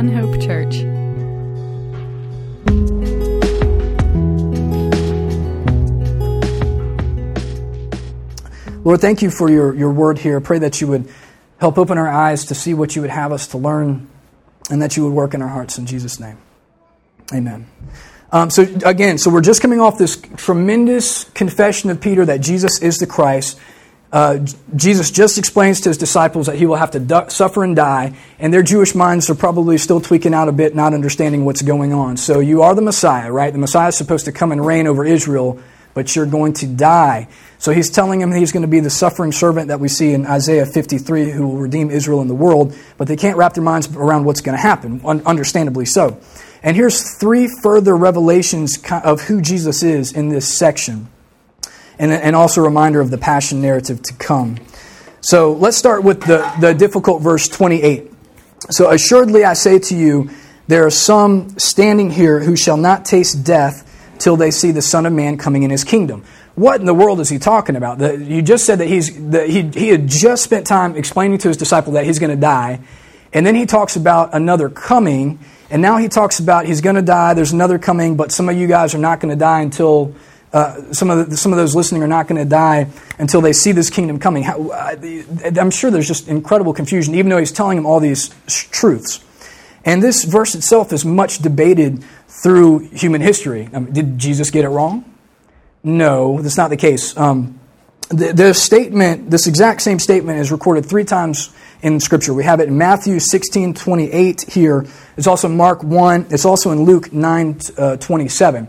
[0.00, 0.76] One Hope Church.
[8.82, 10.40] Lord, thank you for your, your word here.
[10.40, 11.06] Pray that you would
[11.58, 14.08] help open our eyes to see what you would have us to learn
[14.70, 16.38] and that you would work in our hearts in Jesus' name.
[17.34, 17.66] Amen.
[18.32, 22.80] Um, so, again, so we're just coming off this tremendous confession of Peter that Jesus
[22.80, 23.60] is the Christ.
[24.12, 27.76] Uh, Jesus just explains to his disciples that he will have to du- suffer and
[27.76, 31.62] die, and their Jewish minds are probably still tweaking out a bit, not understanding what's
[31.62, 32.16] going on.
[32.16, 33.52] So, you are the Messiah, right?
[33.52, 35.60] The Messiah is supposed to come and reign over Israel,
[35.94, 37.28] but you're going to die.
[37.58, 40.26] So he's telling him he's going to be the suffering servant that we see in
[40.26, 43.94] Isaiah 53 who will redeem Israel and the world, but they can't wrap their minds
[43.94, 46.18] around what's going to happen, understandably so.
[46.62, 51.08] And here's three further revelations of who Jesus is in this section,
[52.00, 54.56] and, and also a reminder of the passion narrative to come.
[55.20, 58.10] So let's start with the, the difficult verse 28.
[58.70, 60.30] So, assuredly I say to you,
[60.66, 63.86] there are some standing here who shall not taste death
[64.18, 66.24] till they see the Son of Man coming in his kingdom.
[66.54, 67.98] What in the world is he talking about?
[67.98, 71.48] The, you just said that, he's, that he, he had just spent time explaining to
[71.48, 72.80] his disciple that he's going to die,
[73.32, 75.38] and then he talks about another coming,
[75.70, 78.56] and now he talks about he's going to die, there's another coming, but some of
[78.56, 80.14] you guys are not going to die until.
[80.52, 83.52] Uh, some of the, some of those listening are not going to die until they
[83.52, 84.42] see this kingdom coming.
[84.42, 89.24] How, I'm sure there's just incredible confusion, even though he's telling them all these truths.
[89.84, 93.68] And this verse itself is much debated through human history.
[93.72, 95.04] I mean, did Jesus get it wrong?
[95.82, 97.16] No, that's not the case.
[97.16, 97.58] Um,
[98.08, 102.34] the, the, statement, this exact same statement, is recorded three times in Scripture.
[102.34, 104.84] We have it in Matthew 16 28 here.
[105.16, 106.26] It's also Mark 1.
[106.30, 108.68] It's also in Luke 9 uh, 27.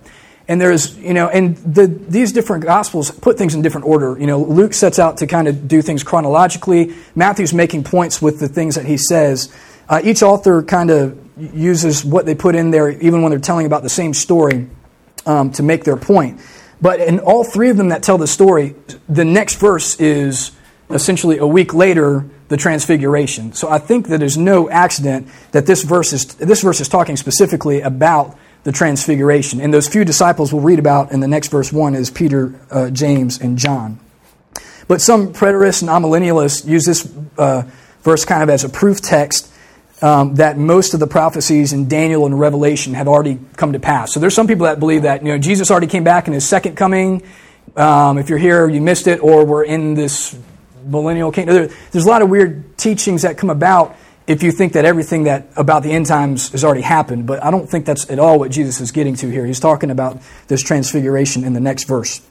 [0.51, 4.19] And there's, you know, and the, these different Gospels put things in different order.
[4.19, 6.93] You know, Luke sets out to kind of do things chronologically.
[7.15, 9.49] Matthew's making points with the things that he says.
[9.87, 13.65] Uh, each author kind of uses what they put in there, even when they're telling
[13.65, 14.67] about the same story,
[15.25, 16.41] um, to make their point.
[16.81, 18.75] But in all three of them that tell the story,
[19.07, 20.51] the next verse is
[20.89, 23.53] essentially a week later the transfiguration.
[23.53, 27.15] So I think that there's no accident that this verse is this verse is talking
[27.15, 29.59] specifically about the transfiguration.
[29.61, 32.89] And those few disciples we'll read about in the next verse one is Peter, uh,
[32.89, 33.99] James, and John.
[34.87, 37.63] But some preterists and amillennialists use this uh,
[38.01, 39.51] verse kind of as a proof text
[40.01, 44.13] um, that most of the prophecies in Daniel and Revelation have already come to pass.
[44.13, 46.47] So there's some people that believe that you know Jesus already came back in his
[46.47, 47.23] second coming.
[47.75, 50.37] Um, if you're here, you missed it, or we're in this
[50.83, 51.55] millennial kingdom.
[51.55, 53.95] There, there's a lot of weird teachings that come about
[54.27, 57.25] if you think that everything that about the end times has already happened.
[57.25, 59.45] But I don't think that's at all what Jesus is getting to here.
[59.45, 62.21] He's talking about this transfiguration in the next verse.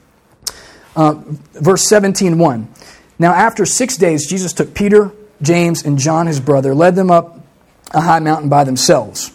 [0.96, 1.14] Uh,
[1.52, 2.68] verse 17:1.
[3.18, 5.12] Now after six days, Jesus took Peter,
[5.42, 7.40] James, and John his brother, led them up
[7.92, 9.32] a high mountain by themselves.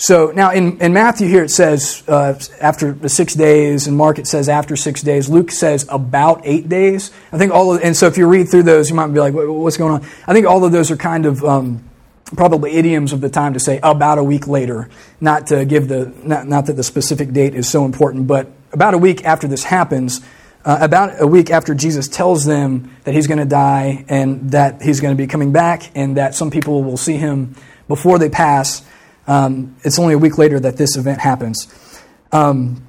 [0.00, 4.18] So now in, in Matthew here it says uh, after the six days, and Mark
[4.18, 5.28] it says after six days.
[5.28, 7.10] Luke says about eight days.
[7.32, 9.34] I think all of, and so if you read through those, you might be like,
[9.34, 10.08] what's going on?
[10.26, 11.87] I think all of those are kind of um,
[12.36, 14.88] probably idioms of the time to say about a week later,
[15.20, 18.94] not to give the, not, not that the specific date is so important, but about
[18.94, 20.20] a week after this happens,
[20.64, 24.82] uh, about a week after Jesus tells them that he's going to die and that
[24.82, 27.54] he's going to be coming back and that some people will see him
[27.86, 28.84] before they pass.
[29.26, 32.02] Um, it's only a week later that this event happens.
[32.32, 32.86] Um,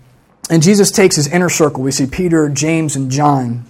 [0.49, 1.83] and Jesus takes his inner circle.
[1.83, 3.65] We see Peter, James, and John.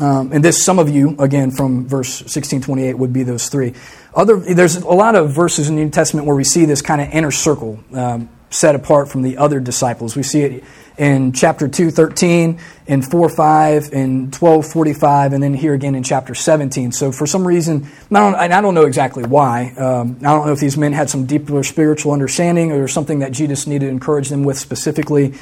[0.00, 3.74] Um, and this, some of you, again, from verse 16, 28, would be those three.
[4.14, 7.00] Other, there's a lot of verses in the New Testament where we see this kind
[7.00, 10.16] of inner circle um, set apart from the other disciples.
[10.16, 10.64] We see it
[10.98, 16.02] in chapter 2, 13, in 4, 5, in 12, 45, and then here again in
[16.02, 16.92] chapter 17.
[16.92, 19.72] So for some reason, I don't, I don't know exactly why.
[19.76, 23.32] Um, I don't know if these men had some deeper spiritual understanding or something that
[23.32, 25.34] Jesus needed to encourage them with specifically.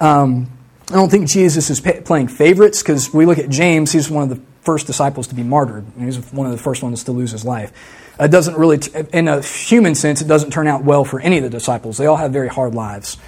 [0.00, 0.57] Um,
[0.90, 4.30] I don't think Jesus is playing favorites because we look at James, he's one of
[4.30, 5.84] the first disciples to be martyred.
[5.98, 7.72] He's one of the first ones to lose his life.
[8.18, 8.80] It doesn't really,
[9.12, 11.98] in a human sense, it doesn't turn out well for any of the disciples.
[11.98, 13.18] They all have very hard lives.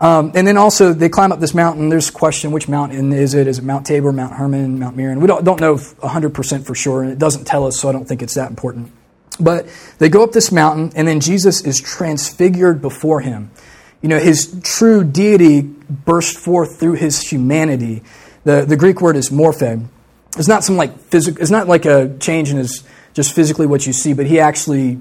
[0.00, 1.90] Um, and then also they climb up this mountain.
[1.90, 3.46] There's a question: which mountain is it?
[3.46, 5.20] Is it Mount Tabor, Mount Hermon, Mount Meron?
[5.20, 7.92] We don't don't know 100 percent for sure, and it doesn't tell us, so I
[7.92, 8.92] don't think it's that important.
[9.38, 9.66] But
[9.98, 13.50] they go up this mountain, and then Jesus is transfigured before him.
[14.02, 18.02] You know, his true deity burst forth through his humanity.
[18.44, 19.86] The the Greek word is morphe.
[20.36, 21.40] It's not some like physical.
[21.42, 25.00] It's not like a change in his just physically what you see, but he actually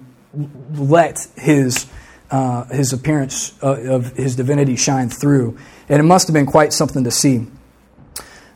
[0.73, 1.85] let his
[2.31, 5.57] uh, his appearance uh, of his divinity shine through.
[5.87, 7.47] And it must have been quite something to see.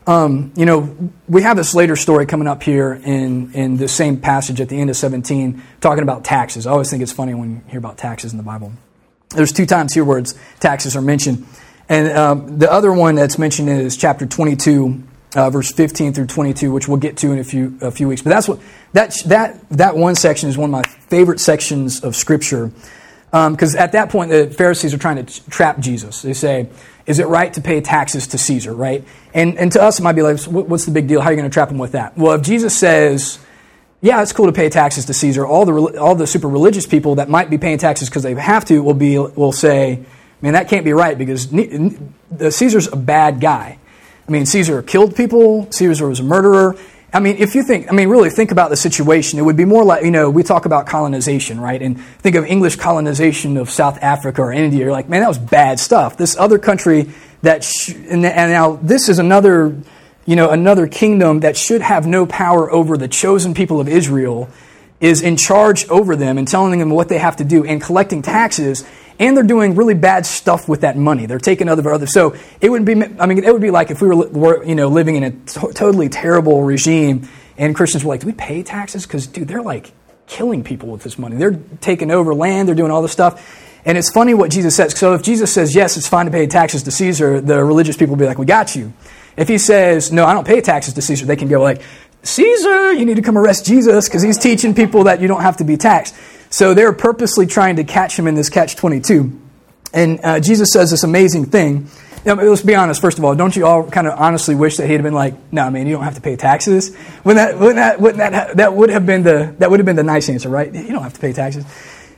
[0.06, 4.18] um, you know, we have this later story coming up here in, in the same
[4.20, 6.66] passage at the end of 17 talking about taxes.
[6.66, 8.72] I always think it's funny when you hear about taxes in the Bible.
[9.34, 10.22] There's two times here where
[10.60, 11.46] taxes are mentioned.
[11.88, 15.02] And um, the other one that's mentioned is chapter 22,
[15.36, 18.22] uh, verse 15 through 22, which we'll get to in a few, a few weeks.
[18.22, 18.60] But that's what,
[18.92, 22.70] that, that, that one section is one of my favorite sections of Scripture.
[23.30, 26.22] Because um, at that point, the Pharisees are trying to trap Jesus.
[26.22, 26.68] They say,
[27.04, 29.04] is it right to pay taxes to Caesar, right?
[29.34, 31.20] And, and to us, it might be like, what's the big deal?
[31.20, 32.16] How are you going to trap him with that?
[32.16, 33.38] Well, if Jesus says,
[34.04, 37.14] yeah, it's cool to pay taxes to Caesar, all the, all the super religious people
[37.14, 40.04] that might be paying taxes because they have to will, be, will say,
[40.42, 43.78] man, that can't be right because Caesar's a bad guy.
[44.28, 46.76] I mean, Caesar killed people, Caesar was a murderer.
[47.14, 49.64] I mean, if you think, I mean, really think about the situation, it would be
[49.64, 51.80] more like, you know, we talk about colonization, right?
[51.80, 54.80] And think of English colonization of South Africa or India.
[54.80, 56.18] You're like, man, that was bad stuff.
[56.18, 57.08] This other country
[57.40, 59.74] that, sh- and, and now this is another,
[60.26, 64.48] you know, another kingdom that should have no power over the chosen people of Israel
[65.00, 68.22] is in charge over them and telling them what they have to do and collecting
[68.22, 68.84] taxes
[69.18, 71.26] and they're doing really bad stuff with that money.
[71.26, 72.06] They're taking other other.
[72.06, 72.94] So it would be.
[72.94, 75.72] I mean, it would be like if we were, you know living in a to-
[75.72, 79.92] totally terrible regime, and Christians were like, "Do we pay taxes?" Because dude, they're like
[80.26, 81.36] killing people with this money.
[81.36, 82.68] They're taking over land.
[82.68, 83.60] They're doing all this stuff.
[83.86, 84.98] And it's funny what Jesus says.
[84.98, 88.16] So if Jesus says yes, it's fine to pay taxes to Caesar, the religious people
[88.16, 88.92] will be like, "We got you."
[89.36, 91.82] If he says no, I don't pay taxes to Caesar, they can go like,
[92.22, 95.56] "Caesar, you need to come arrest Jesus because he's teaching people that you don't have
[95.58, 96.14] to be taxed."
[96.50, 99.40] So they're purposely trying to catch him in this catch 22.
[99.92, 101.88] And uh, Jesus says this amazing thing.
[102.24, 104.86] Now, let's be honest, first of all, don't you all kind of honestly wish that
[104.86, 106.96] he'd have been like, no, man, you don't have to pay taxes?
[107.22, 109.96] Wouldn't that, wouldn't that, wouldn't that, that would have been the, that would have been
[109.96, 110.72] the nice answer, right?
[110.72, 111.64] You don't have to pay taxes.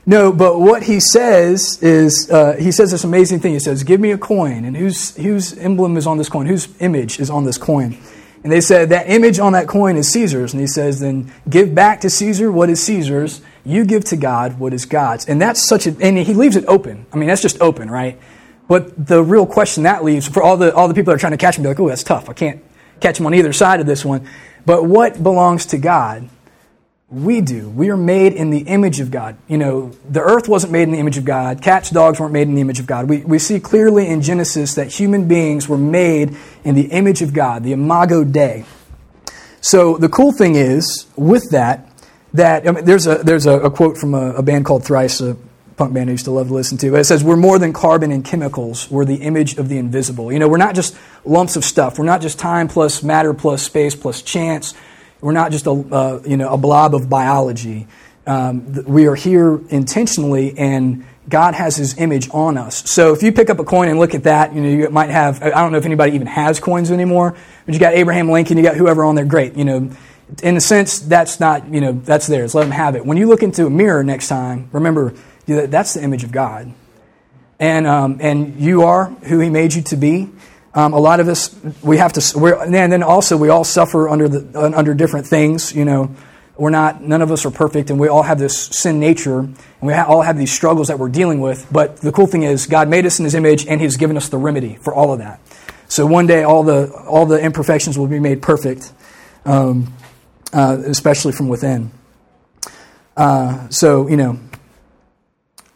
[0.09, 3.55] No, but what he says is, uh, he says this amazing thing.
[3.55, 4.65] He says, give me a coin.
[4.65, 6.47] And whose, whose emblem is on this coin?
[6.47, 7.99] Whose image is on this coin?
[8.45, 10.53] And they said, that image on that coin is Caesar's.
[10.53, 14.61] And he says, then give back to Caesar what is Caesar's you give to God
[14.61, 15.27] what is God's.
[15.27, 17.05] And that's such a, and he leaves it open.
[17.13, 18.19] I mean, that's just open, right?
[18.69, 21.33] But the real question that leaves for all the, all the people that are trying
[21.33, 22.31] to catch him, be like, oh, that's tough.
[22.31, 22.63] I can't
[23.01, 24.29] catch him on either side of this one.
[24.65, 26.29] But what belongs to God?
[27.09, 27.71] We do.
[27.71, 29.37] We are made in the image of God.
[29.47, 31.63] You know, the earth wasn't made in the image of God.
[31.63, 33.09] Cats, dogs weren't made in the image of God.
[33.09, 37.33] We, we see clearly in Genesis that human beings were made in the image of
[37.33, 38.65] God, the imago Dei.
[39.61, 41.89] So the cool thing is, with that,
[42.35, 45.21] that I mean, there's a there's a, a quote from a, a, band called Thrice,
[45.21, 45.37] a
[45.77, 46.97] punk band I used to love to listen to.
[46.97, 48.91] It says, "We're more than carbon and chemicals.
[48.91, 51.99] We're the image of the invisible." You know, we're not just lumps of stuff.
[51.99, 54.75] We're not just time plus matter plus space plus chance.
[55.21, 57.87] We're not just a uh, you know a blob of biology.
[58.27, 62.89] Um, we are here intentionally and God has His image on us.
[62.91, 65.11] So if you pick up a coin and look at that, you know you might
[65.11, 65.43] have.
[65.43, 68.63] I don't know if anybody even has coins anymore, but you got Abraham Lincoln, you
[68.63, 69.25] got whoever on there.
[69.25, 69.91] Great, you know
[70.43, 72.55] in a sense, that's not, you know, that's theirs.
[72.55, 73.07] Let them have it.
[73.07, 75.15] When you look into a mirror next time, remember,
[75.47, 76.73] that's the image of God.
[77.59, 80.31] And, um, and you are who He made you to be.
[80.77, 84.09] Um, a lot of us, we have to, we're, and then also we all suffer
[84.09, 86.15] under, the, under different things, you know.
[86.57, 89.57] We're not, none of us are perfect, and we all have this sin nature, and
[89.83, 91.67] we ha- all have these struggles that we're dealing with.
[91.73, 94.29] But the cool thing is, God made us in His image, and He's given us
[94.29, 95.41] the remedy for all of that.
[95.89, 98.93] So one day, all the, all the imperfections will be made perfect.
[99.45, 99.93] Um,
[100.53, 101.91] uh, especially from within.
[103.17, 104.39] Uh, so, you know,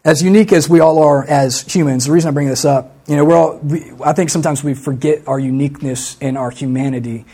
[0.04, 3.16] as unique as we all are as humans, the reason I bring this up, you
[3.16, 7.26] know, we're all, we, I think sometimes we forget our uniqueness and our humanity.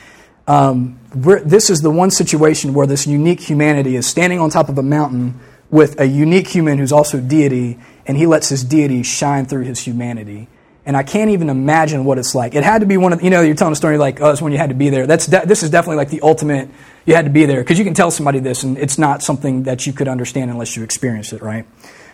[0.49, 4.79] Um, this is the one situation where this unique humanity is standing on top of
[4.79, 9.47] a mountain with a unique human who's also deity, and he lets his deity shine
[9.47, 10.49] through his humanity
[10.87, 12.55] and I can't even imagine what it's like.
[12.55, 14.41] It had to be one of you know you're telling a story like oh it's
[14.41, 15.07] when you had to be there.
[15.07, 16.71] That's de- this is definitely like the ultimate.
[17.05, 19.65] You had to be there because you can tell somebody this and it's not something
[19.65, 21.67] that you could understand unless you experience it, right?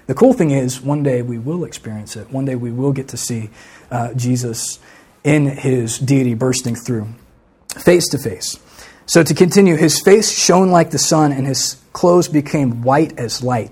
[0.06, 2.30] The cool thing is one day we will experience it.
[2.30, 3.50] One day we will get to see
[3.90, 4.78] uh, Jesus
[5.24, 7.08] in his deity bursting through,
[7.78, 8.58] face to face.
[9.06, 13.42] So to continue, his face shone like the sun, and his clothes became white as
[13.42, 13.70] light.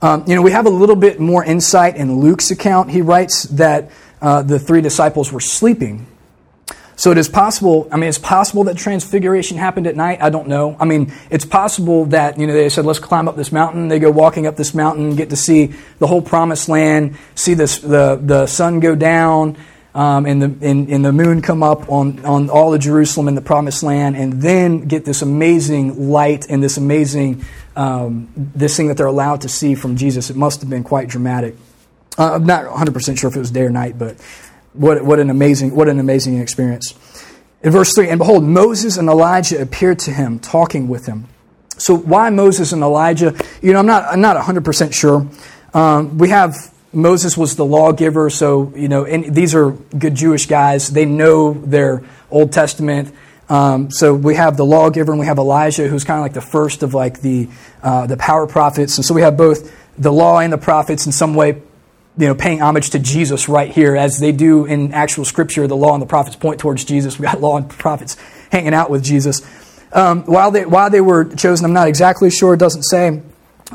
[0.00, 2.90] Um, you know, we have a little bit more insight in Luke's account.
[2.90, 3.90] He writes that
[4.20, 6.06] uh, the three disciples were sleeping.
[7.02, 10.22] So it is possible, I mean, it's possible that transfiguration happened at night.
[10.22, 10.76] I don't know.
[10.78, 13.88] I mean, it's possible that, you know, they said, let's climb up this mountain.
[13.88, 17.78] They go walking up this mountain, get to see the whole promised land, see this,
[17.78, 19.56] the, the sun go down,
[19.96, 23.36] um, and, the, and, and, the moon come up on, on all of Jerusalem and
[23.36, 27.44] the promised land, and then get this amazing light and this amazing,
[27.74, 30.30] um, this thing that they're allowed to see from Jesus.
[30.30, 31.56] It must have been quite dramatic.
[32.16, 34.18] Uh, I'm not 100% sure if it was day or night, but
[34.72, 36.94] what, what, an amazing, what an amazing experience.
[37.62, 41.28] In verse 3, and behold, Moses and Elijah appeared to him, talking with him.
[41.78, 43.34] So, why Moses and Elijah?
[43.60, 45.26] You know, I'm not, I'm not 100% sure.
[45.74, 50.46] Um, we have Moses was the lawgiver, so, you know, and these are good Jewish
[50.46, 50.88] guys.
[50.88, 53.14] They know their Old Testament.
[53.48, 56.40] Um, so we have the lawgiver and we have Elijah, who's kind of like the
[56.40, 57.48] first of like the
[57.82, 58.96] uh, the power prophets.
[58.98, 61.62] And so we have both the law and the prophets in some way,
[62.16, 65.66] you know, paying homage to Jesus right here, as they do in actual Scripture.
[65.66, 67.18] The law and the prophets point towards Jesus.
[67.18, 68.16] We got law and prophets
[68.50, 69.40] hanging out with Jesus.
[69.92, 72.54] Um, while they while they were chosen, I'm not exactly sure.
[72.54, 73.22] It doesn't say,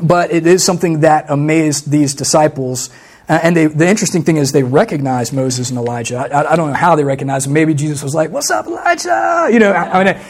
[0.00, 2.90] but it is something that amazed these disciples.
[3.28, 6.16] Uh, and they, the interesting thing is they recognized Moses and Elijah.
[6.16, 7.52] I, I, don't know how they recognized them.
[7.52, 10.22] Maybe Jesus was like, "What's up, Elijah?" You know, I, I mean,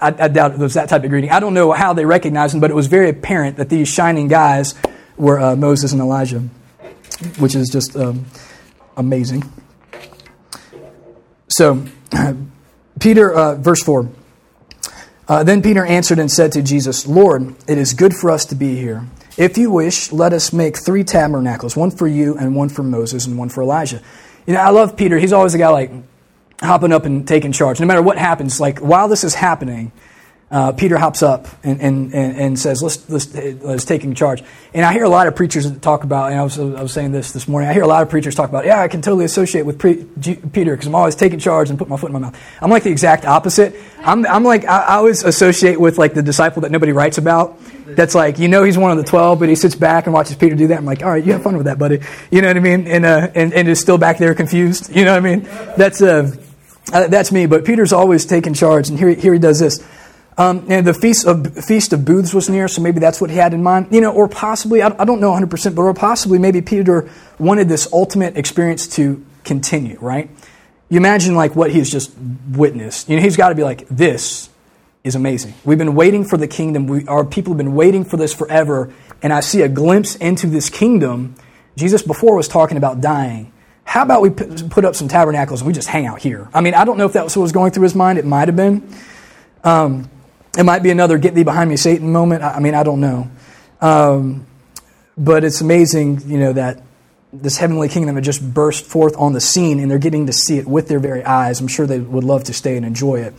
[0.00, 1.30] I, I, doubt it was that type of greeting.
[1.30, 4.28] I don't know how they recognized them, but it was very apparent that these shining
[4.28, 4.74] guys
[5.18, 6.42] were uh, Moses and Elijah,
[7.38, 8.26] which is just um,
[8.96, 9.42] amazing.
[11.48, 11.84] So,
[13.00, 14.10] Peter, uh, verse four.
[15.28, 18.54] Uh, then Peter answered and said to Jesus, "Lord, it is good for us to
[18.54, 19.06] be here."
[19.36, 23.26] If you wish, let us make three tabernacles one for you, and one for Moses,
[23.26, 24.00] and one for Elijah.
[24.46, 25.18] You know, I love Peter.
[25.18, 25.90] He's always a guy like
[26.60, 27.80] hopping up and taking charge.
[27.80, 29.92] No matter what happens, like while this is happening,
[30.48, 34.44] uh, Peter hops up and, and, and, says, let's, let's, let's taking charge.
[34.72, 37.10] And I hear a lot of preachers talk about, and I was, I was saying
[37.10, 39.24] this this morning, I hear a lot of preachers talk about, yeah, I can totally
[39.24, 42.12] associate with pre- G- Peter because I'm always taking charge and putting my foot in
[42.12, 42.40] my mouth.
[42.60, 43.74] I'm like the exact opposite.
[43.98, 47.58] I'm, I'm like, I, I always associate with like the disciple that nobody writes about.
[47.84, 50.36] That's like, you know, he's one of the 12, but he sits back and watches
[50.36, 50.78] Peter do that.
[50.78, 52.00] I'm like, all right, you have fun with that, buddy.
[52.30, 52.86] You know what I mean?
[52.86, 54.94] And, uh, and, and is still back there confused.
[54.94, 55.42] You know what I mean?
[55.76, 56.36] That's, uh,
[56.92, 57.46] uh, that's me.
[57.46, 58.88] But Peter's always taking charge.
[58.90, 59.84] And here, here he does this.
[60.38, 63.36] Um, and the feast of feast of booths was near, so maybe that's what he
[63.36, 63.88] had in mind.
[63.90, 67.68] You know, or possibly I, don't know 100, percent but or possibly maybe Peter wanted
[67.68, 69.98] this ultimate experience to continue.
[69.98, 70.28] Right?
[70.90, 72.12] You imagine like what he's just
[72.50, 73.08] witnessed.
[73.08, 74.50] You know, he's got to be like, this
[75.04, 75.54] is amazing.
[75.64, 76.86] We've been waiting for the kingdom.
[76.86, 80.46] We, our people have been waiting for this forever, and I see a glimpse into
[80.48, 81.34] this kingdom.
[81.76, 83.52] Jesus before was talking about dying.
[83.84, 86.48] How about we put up some tabernacles and we just hang out here?
[86.52, 88.18] I mean, I don't know if that was what was going through his mind.
[88.18, 88.86] It might have been.
[89.62, 90.10] Um,
[90.56, 92.42] it might be another get thee behind me, Satan moment.
[92.42, 93.30] I mean, I don't know.
[93.80, 94.46] Um,
[95.18, 96.82] but it's amazing, you know, that
[97.32, 100.58] this heavenly kingdom had just burst forth on the scene and they're getting to see
[100.58, 101.60] it with their very eyes.
[101.60, 103.34] I'm sure they would love to stay and enjoy it.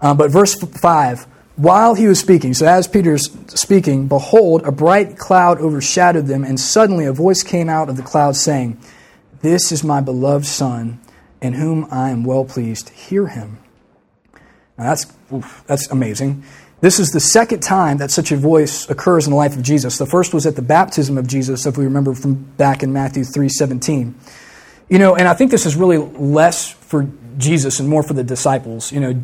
[0.00, 5.16] Uh, but verse 5 while he was speaking, so as Peter's speaking, behold, a bright
[5.16, 8.78] cloud overshadowed them, and suddenly a voice came out of the cloud saying,
[9.40, 11.00] This is my beloved Son,
[11.40, 12.90] in whom I am well pleased.
[12.90, 13.58] Hear him.
[14.76, 16.44] Now that's, oof, that's amazing.
[16.80, 19.96] This is the second time that such a voice occurs in the life of Jesus.
[19.96, 23.24] The first was at the baptism of Jesus, if we remember from back in Matthew
[23.24, 24.14] 3:17.
[24.88, 28.22] You know, and I think this is really less for Jesus and more for the
[28.22, 28.92] disciples.
[28.92, 29.22] You know,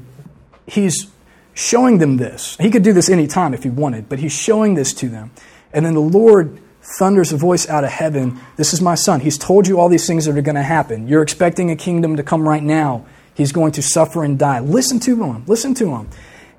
[0.66, 1.06] he's
[1.54, 2.56] showing them this.
[2.58, 5.30] He could do this any time if he wanted, but he's showing this to them.
[5.72, 9.20] And then the Lord thunders a voice out of heaven This is my son.
[9.20, 11.06] He's told you all these things that are going to happen.
[11.06, 13.04] You're expecting a kingdom to come right now.
[13.34, 14.60] He's going to suffer and die.
[14.60, 15.44] Listen to him.
[15.46, 16.08] Listen to him.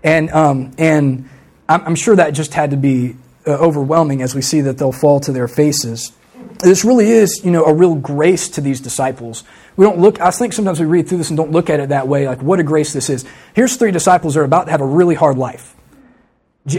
[0.03, 1.30] And, um, and
[1.70, 3.15] I'm, sure that just had to be
[3.48, 6.12] uh, overwhelming as we see that they'll fall to their faces.
[6.60, 9.44] This really is, you know, a real grace to these disciples.
[9.75, 11.89] We don't look, I think sometimes we read through this and don't look at it
[11.89, 13.25] that way, like what a grace this is.
[13.53, 15.75] Here's three disciples that are about to have a really hard life.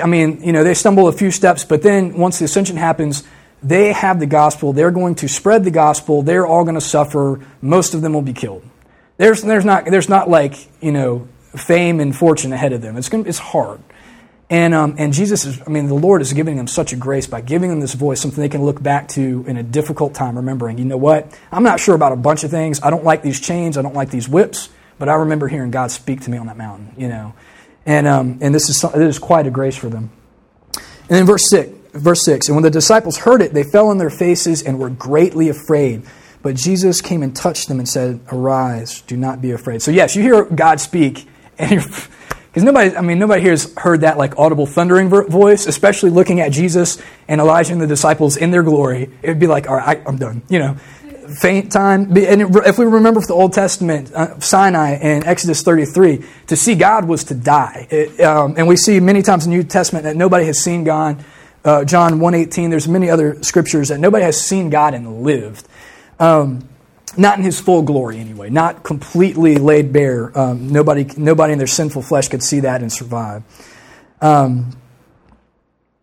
[0.02, 3.24] I mean, you know, they stumble a few steps, but then once the ascension happens,
[3.62, 4.72] they have the gospel.
[4.72, 6.22] They're going to spread the gospel.
[6.22, 7.40] They're all going to suffer.
[7.60, 8.62] Most of them will be killed.
[9.16, 12.96] There's, there's, not, there's not like, you know, fame and fortune ahead of them.
[12.96, 13.80] It's, gonna, it's hard.
[14.50, 17.26] And, um, and Jesus is, I mean, the Lord is giving them such a grace
[17.26, 20.36] by giving them this voice, something they can look back to in a difficult time,
[20.36, 21.38] remembering, you know what?
[21.50, 22.80] I'm not sure about a bunch of things.
[22.82, 23.78] I don't like these chains.
[23.78, 24.68] I don't like these whips.
[24.98, 27.34] But I remember hearing God speak to me on that mountain, you know.
[27.86, 30.10] And, um, and this is, this is quite a grace for them.
[30.74, 33.98] And then verse 6, verse 6, and when the disciples heard it, they fell on
[33.98, 36.04] their faces and were greatly afraid.
[36.44, 39.80] But Jesus came and touched them and said, Arise, do not be afraid.
[39.80, 41.26] So, yes, you hear God speak,
[41.58, 41.82] and you're.
[41.82, 46.38] Because nobody, I mean, nobody here has heard that like audible thundering voice, especially looking
[46.38, 49.10] at Jesus and Elijah and the disciples in their glory.
[49.22, 50.42] It would be like, all right, I, am done.
[50.48, 50.74] You know,
[51.40, 52.16] faint time.
[52.16, 56.76] And if we remember from the Old Testament, uh, Sinai and Exodus 33, to see
[56.76, 57.88] God was to die.
[57.90, 60.84] It, um, and we see many times in the New Testament that nobody has seen
[60.84, 61.24] God.
[61.64, 65.66] Uh, John 1.18, there's many other scriptures that nobody has seen God and lived.
[66.18, 66.68] Um,
[67.16, 68.50] not in his full glory, anyway.
[68.50, 70.36] Not completely laid bare.
[70.36, 73.42] Um, nobody, nobody in their sinful flesh could see that and survive.
[74.20, 74.76] Um,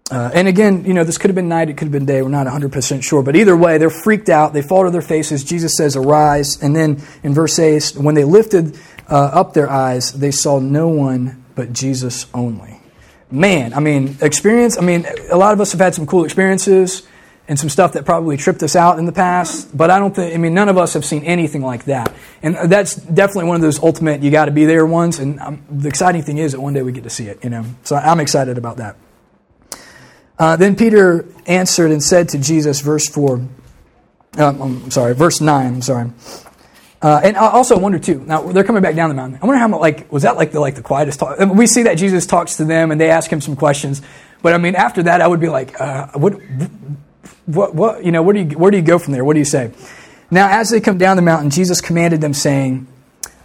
[0.09, 2.21] uh, and again, you know, this could have been night, it could have been day.
[2.21, 3.23] We're not 100% sure.
[3.23, 4.53] But either way, they're freaked out.
[4.53, 5.43] They fall to their faces.
[5.43, 6.61] Jesus says, Arise.
[6.61, 8.77] And then in verse 8, when they lifted
[9.09, 12.79] uh, up their eyes, they saw no one but Jesus only.
[13.29, 17.07] Man, I mean, experience, I mean, a lot of us have had some cool experiences
[17.51, 20.33] and some stuff that probably tripped us out in the past, but I don't think,
[20.33, 22.15] I mean, none of us have seen anything like that.
[22.41, 25.19] And that's definitely one of those ultimate, you got to be there ones.
[25.19, 27.49] And um, the exciting thing is that one day we get to see it, you
[27.49, 27.65] know.
[27.83, 28.95] So I'm excited about that.
[30.39, 33.49] Uh, then Peter answered and said to Jesus, verse 4, um,
[34.37, 36.09] I'm sorry, verse 9, I'm sorry.
[37.01, 38.23] Uh, and I also wonder too.
[38.25, 39.39] Now they're coming back down the mountain.
[39.41, 41.35] I wonder how much like was that like the like the quietest talk?
[41.37, 44.01] I mean, we see that Jesus talks to them and they ask him some questions,
[44.41, 46.39] but I mean after that I would be like, uh, what,
[47.53, 49.23] what, what, you know, where do you where do you go from there?
[49.23, 49.71] What do you say?
[50.29, 52.87] Now as they come down the mountain, Jesus commanded them, saying,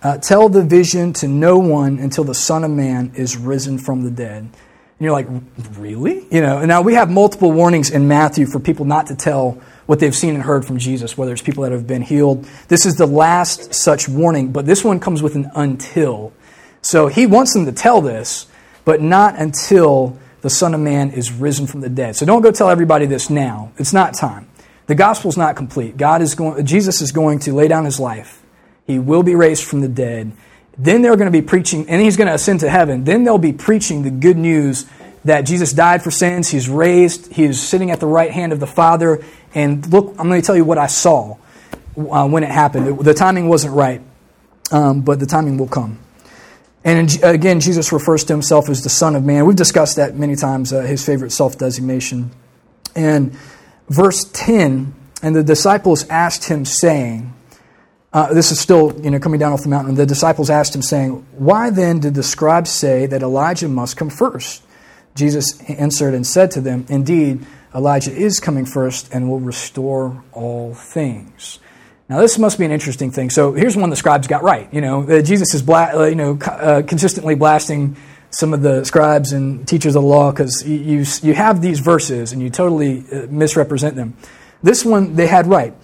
[0.02, 4.02] uh, "Tell the vision to no one until the Son of Man is risen from
[4.02, 4.48] the dead."
[4.98, 5.28] And you're like,
[5.76, 6.26] really?
[6.30, 6.64] You know.
[6.64, 10.34] Now we have multiple warnings in Matthew for people not to tell what they've seen
[10.34, 12.48] and heard from Jesus, whether it's people that have been healed.
[12.68, 16.32] This is the last such warning, but this one comes with an until.
[16.80, 18.46] So he wants them to tell this,
[18.86, 22.15] but not until the Son of Man is risen from the dead.
[22.15, 23.73] So don't go tell everybody this now.
[23.79, 24.49] It's not time.
[24.87, 25.97] The gospel's not complete.
[25.97, 28.45] God is going, Jesus is going to lay down his life.
[28.87, 30.31] He will be raised from the dead.
[30.79, 33.03] Then they're going to be preaching, and he's going to ascend to heaven.
[33.03, 34.87] Then they'll be preaching the good news
[35.25, 38.61] that Jesus died for sins, he's raised, he is sitting at the right hand of
[38.61, 41.38] the Father, and look, I'm going to tell you what I saw
[41.99, 43.00] uh, when it happened.
[43.00, 44.00] The timing wasn't right,
[44.71, 45.99] um, but the timing will come.
[46.87, 49.45] And again, Jesus refers to himself as the Son of Man.
[49.45, 52.31] We've discussed that many times, uh, his favorite self designation.
[52.95, 53.37] And
[53.88, 57.35] verse 10 and the disciples asked him, saying,
[58.12, 59.97] uh, this is still you know coming down off the mountain.
[59.97, 64.09] The disciples asked him, saying, Why then did the scribes say that Elijah must come
[64.09, 64.62] first?
[65.16, 70.73] Jesus answered and said to them, Indeed, Elijah is coming first and will restore all
[70.73, 71.59] things.
[72.08, 73.30] Now, this must be an interesting thing.
[73.30, 74.72] So, here's one the scribes got right.
[74.72, 77.96] You know, uh, Jesus is bla- uh, you know uh, consistently blasting
[78.30, 81.80] some of the scribes and teachers of the law because you, you, you have these
[81.80, 84.16] verses and you totally uh, misrepresent them.
[84.62, 85.75] This one they had right.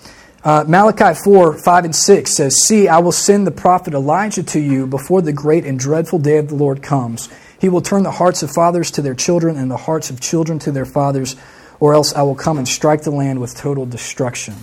[0.44, 4.86] Malachi 4 5 and 6 says, See, I will send the prophet Elijah to you
[4.86, 7.28] before the great and dreadful day of the Lord comes.
[7.60, 10.58] He will turn the hearts of fathers to their children and the hearts of children
[10.60, 11.36] to their fathers
[11.78, 14.54] or else I will come and strike the land with total destruction.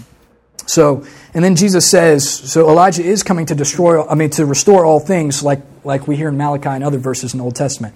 [0.69, 1.03] So,
[1.33, 4.99] and then Jesus says, so Elijah is coming to destroy, I mean, to restore all
[4.99, 7.95] things, like, like we hear in Malachi and other verses in the Old Testament.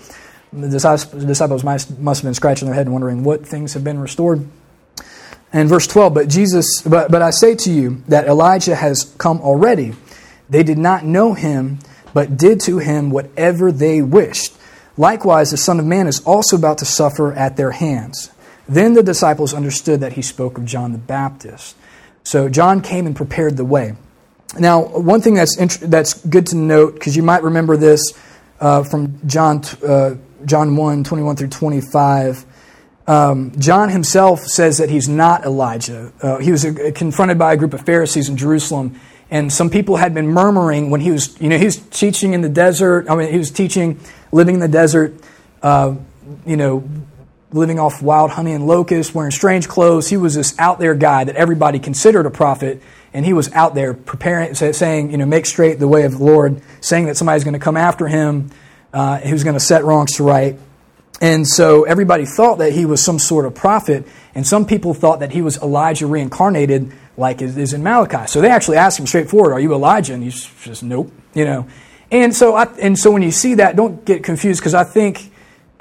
[0.52, 4.48] The disciples must, have been scratching their head and wondering what things have been restored.
[5.52, 9.40] And verse 12, but Jesus, but, but I say to you that Elijah has come
[9.42, 9.94] already.
[10.50, 11.78] They did not know him,
[12.12, 14.58] but did to him whatever they wished.
[14.98, 18.32] Likewise, the Son of Man is also about to suffer at their hands.
[18.68, 21.76] Then the disciples understood that he spoke of John the Baptist.
[22.24, 23.96] So John came and prepared the way.
[24.58, 28.14] Now, one thing that's, int- that's good to note, because you might remember this
[28.60, 32.46] uh, from John, uh, John 1 21 through 25.
[33.06, 36.14] Um, John himself says that he's not Elijah.
[36.22, 39.98] Uh, he was uh, confronted by a group of Pharisees in Jerusalem, and some people
[39.98, 43.10] had been murmuring when he was, you know, he was teaching in the desert.
[43.10, 44.00] I mean, he was teaching,
[44.32, 45.16] living in the desert,
[45.62, 45.96] uh,
[46.46, 46.88] you know,
[47.54, 50.10] living off wild honey and locusts, wearing strange clothes.
[50.10, 52.82] He was this out there guy that everybody considered a prophet,
[53.14, 56.24] and he was out there preparing, saying, you know, make straight the way of the
[56.24, 58.52] Lord, saying that somebody's going to come after him,
[58.94, 60.58] uh, who's going to set wrongs to right.
[61.22, 65.20] And so everybody thought that he was some sort of prophet, and some people thought
[65.20, 68.28] that he was Elijah reincarnated, like is in Malachi.
[68.28, 71.68] So they actually asked him straightforward, "Are you Elijah?" And he's just, "Nope," you know.
[72.12, 75.32] And so, I, and so when you see that, don't get confused because I think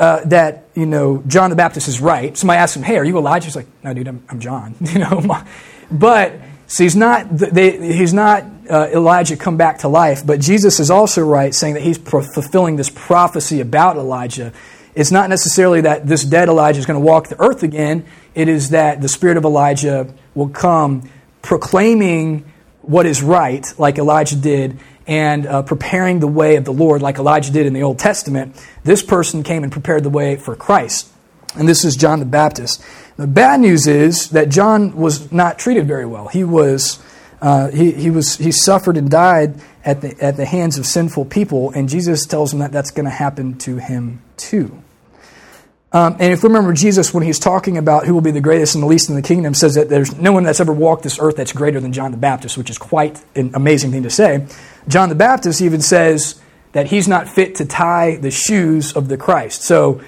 [0.03, 2.37] uh, that you know John the Baptist is right.
[2.37, 4.99] Somebody asks him, "Hey, are you Elijah?" He's like, "No, dude, I'm, I'm John." You
[4.99, 5.45] know,
[5.91, 6.33] but
[6.67, 7.29] so he's not.
[7.31, 10.27] They, he's not uh, Elijah come back to life.
[10.27, 14.53] But Jesus is also right, saying that he's fulfilling this prophecy about Elijah.
[14.97, 18.05] It's not necessarily that this dead Elijah is going to walk the earth again.
[18.35, 21.09] It is that the spirit of Elijah will come
[21.43, 22.52] proclaiming
[22.83, 27.19] what is right, like Elijah did, and uh, preparing the way of the Lord, like
[27.19, 31.09] Elijah did in the Old Testament, this person came and prepared the way for Christ.
[31.55, 32.83] And this is John the Baptist.
[33.17, 36.29] The bad news is that John was not treated very well.
[36.29, 37.03] He was.
[37.41, 41.25] Uh, he, he, was, he suffered and died at the, at the hands of sinful
[41.25, 44.81] people, and Jesus tells him that that's going to happen to him too.
[45.95, 48.75] Um, and if we remember Jesus, when he's talking about who will be the greatest
[48.75, 51.19] and the least in the kingdom, says that there's no one that's ever walked this
[51.21, 54.47] earth that's greater than John the Baptist, which is quite an amazing thing to say.
[54.89, 56.41] John the Baptist even says
[56.73, 59.63] that he's not fit to tie the shoes of the Christ.
[59.63, 60.01] So,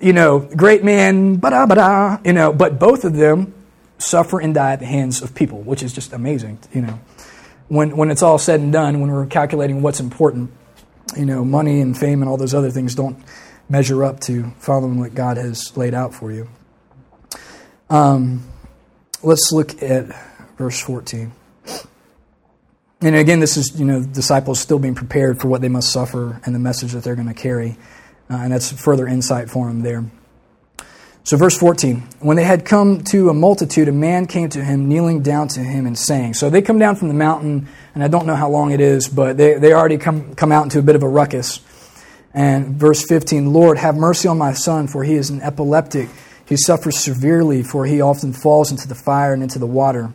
[0.00, 3.52] you know, great man, ba-da, ba-da, you know, but both of them
[3.98, 7.00] suffer and die at the hands of people, which is just amazing, you know.
[7.66, 10.52] When, when it's all said and done, when we're calculating what's important.
[11.16, 13.22] you know, money and fame and all those other things don't
[13.68, 16.48] measure up to following what God has laid out for you.
[17.88, 18.42] Um,
[19.22, 20.06] let's look at
[20.56, 21.32] verse 14.
[23.00, 26.40] And again, this is, you know, disciples still being prepared for what they must suffer
[26.44, 27.76] and the message that they're going to carry.
[28.30, 30.04] Uh, and that's further insight for them there.
[31.24, 34.88] So, verse 14 When they had come to a multitude, a man came to him,
[34.88, 38.08] kneeling down to him and saying, So they come down from the mountain, and I
[38.08, 40.82] don't know how long it is, but they, they already come, come out into a
[40.82, 41.60] bit of a ruckus.
[42.34, 46.08] And verse 15 Lord, have mercy on my son, for he is an epileptic.
[46.46, 50.12] He suffers severely, for he often falls into the fire and into the water.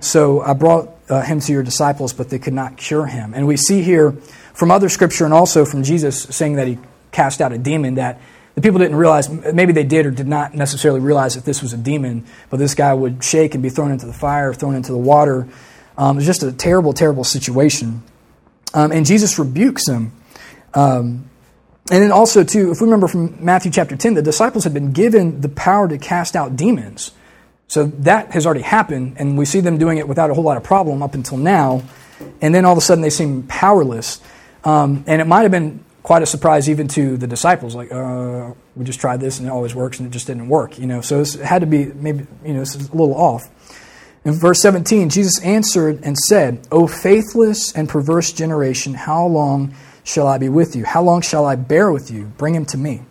[0.00, 3.34] So I brought uh, him to your disciples, but they could not cure him.
[3.34, 4.12] And we see here
[4.54, 6.78] from other scripture and also from Jesus saying that he
[7.12, 8.20] cast out a demon that
[8.54, 11.74] the people didn't realize, maybe they did or did not necessarily realize that this was
[11.74, 14.92] a demon, but this guy would shake and be thrown into the fire, thrown into
[14.92, 15.46] the water.
[15.98, 18.02] Um, it was just a terrible, terrible situation.
[18.72, 20.12] Um, and Jesus rebukes him.
[20.72, 21.28] Um,
[21.88, 24.90] and then also, too, if we remember from Matthew chapter 10, the disciples had been
[24.92, 27.12] given the power to cast out demons.
[27.68, 30.56] So that has already happened, and we see them doing it without a whole lot
[30.56, 31.82] of problem up until now.
[32.40, 34.20] And then all of a sudden they seem powerless.
[34.64, 37.76] Um, and it might have been quite a surprise even to the disciples.
[37.76, 40.78] Like, uh, we just tried this and it always works, and it just didn't work.
[40.78, 43.42] You know, so it had to be maybe you know a little off.
[44.24, 49.72] In verse 17, Jesus answered and said, "O faithless and perverse generation, how long
[50.06, 50.86] shall I be with you?
[50.86, 52.32] How long shall I bear with you?
[52.38, 53.02] Bring him to me."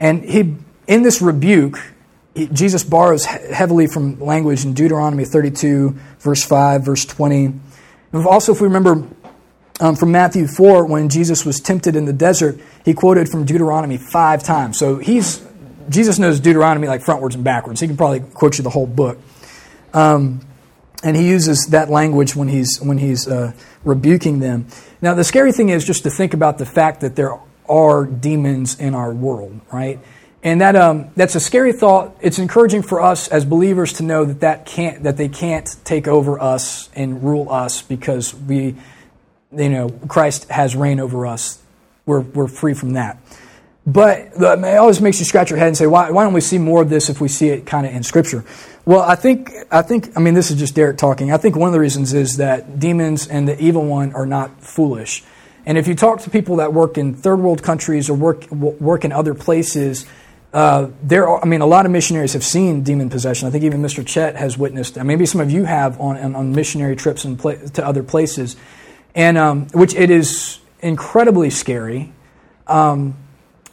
[0.00, 1.78] And he, in this rebuke,
[2.34, 7.44] he, Jesus borrows heavily from language in Deuteronomy 32, verse 5, verse 20.
[8.12, 9.06] And also, if we remember
[9.80, 13.96] um, from Matthew 4, when Jesus was tempted in the desert, he quoted from Deuteronomy
[13.96, 14.78] five times.
[14.78, 15.44] So he's,
[15.88, 17.80] Jesus knows Deuteronomy like frontwards and backwards.
[17.80, 19.18] He can probably quote you the whole book.
[19.92, 20.40] Um,
[21.02, 23.52] and he uses that language when he's, when he's uh,
[23.84, 24.66] rebuking them.
[25.00, 28.78] Now, the scary thing is just to think about the fact that there are demons
[28.80, 30.00] in our world, right?
[30.42, 32.16] And that, um, that's a scary thought.
[32.20, 36.08] It's encouraging for us as believers to know that, that, can't, that they can't take
[36.08, 38.76] over us and rule us because we
[39.52, 41.58] you know, Christ has reign over us.
[42.06, 43.18] We're, we're free from that.
[43.88, 46.58] But it always makes you scratch your head and say, why, why don't we see
[46.58, 48.44] more of this if we see it kind of in Scripture?
[48.84, 51.32] Well, I think, I think, I mean, this is just Derek talking.
[51.32, 54.62] I think one of the reasons is that demons and the evil one are not
[54.62, 55.24] foolish.
[55.64, 59.06] And if you talk to people that work in third world countries or work, work
[59.06, 60.04] in other places,
[60.52, 63.48] uh, there are, I mean, a lot of missionaries have seen demon possession.
[63.48, 64.06] I think even Mr.
[64.06, 67.86] Chet has witnessed, and maybe some of you have on, on missionary trips and to
[67.86, 68.56] other places
[69.14, 72.12] and um, which it is incredibly scary.
[72.66, 73.16] Um,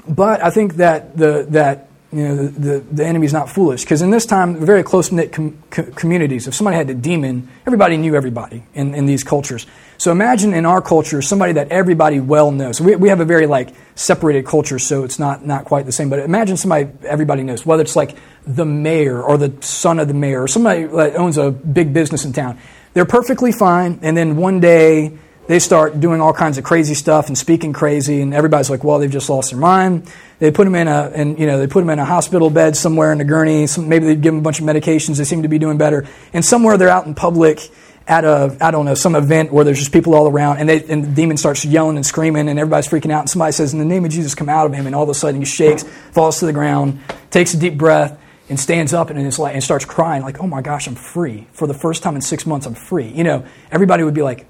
[0.08, 3.82] but I think that the that you know the, the, the enemy is not foolish
[3.82, 6.48] because in this time, very close knit com- communities.
[6.48, 9.66] If somebody had a demon, everybody knew everybody in, in these cultures.
[9.98, 12.80] So imagine in our culture somebody that everybody well knows.
[12.80, 16.10] We, we have a very like separated culture, so it's not not quite the same.
[16.10, 18.16] But imagine somebody everybody knows, whether it's like
[18.46, 22.26] the mayor or the son of the mayor or somebody that owns a big business
[22.26, 22.60] in town.
[22.94, 27.28] They're perfectly fine, and then one day they start doing all kinds of crazy stuff
[27.28, 30.76] and speaking crazy, and everybody's like, "Well, they've just lost their mind." They put them
[30.76, 33.24] in a, and you know, they put them in a hospital bed somewhere in a
[33.24, 33.68] gurney.
[33.68, 35.18] Some, maybe they give them a bunch of medications.
[35.18, 37.70] They seem to be doing better, and somewhere they're out in public
[38.08, 40.84] at a, I don't know, some event where there's just people all around, and, they,
[40.84, 43.22] and the demon starts yelling and screaming, and everybody's freaking out.
[43.22, 45.10] And somebody says, "In the name of Jesus, come out of him!" And all of
[45.10, 47.00] a sudden, he shakes, falls to the ground,
[47.32, 50.48] takes a deep breath, and stands up and, is like, and starts crying, like, "Oh
[50.48, 51.48] my gosh, I'm free!
[51.54, 54.46] For the first time in six months, I'm free." You know, everybody would be like,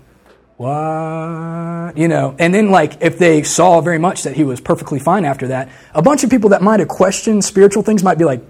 [0.57, 1.97] what?
[1.97, 5.25] You know, and then like if they saw very much that he was perfectly fine
[5.25, 8.41] after that, a bunch of people that might have questioned spiritual things might be like,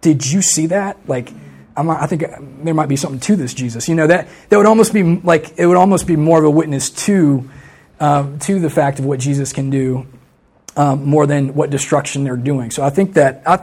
[0.00, 1.32] "Did you see that?" Like,
[1.76, 2.24] i think
[2.62, 3.88] there might be something to this Jesus.
[3.88, 6.50] You know that that would almost be like it would almost be more of a
[6.50, 7.48] witness to
[8.00, 10.06] um, to the fact of what Jesus can do
[10.76, 12.70] um, more than what destruction they're doing.
[12.70, 13.56] So I think that I,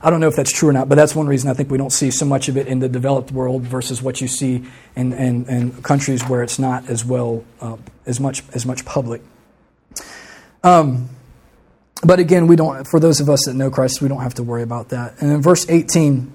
[0.00, 1.78] I don't know if that's true or not, but that's one reason I think we
[1.78, 5.12] don't see so much of it in the developed world versus what you see in,
[5.12, 9.22] in, in countries where it's not as well uh, as much as much public.
[10.62, 11.08] Um,
[12.04, 12.86] but again, we don't.
[12.86, 15.20] For those of us that know Christ, we don't have to worry about that.
[15.20, 16.32] And in verse 18,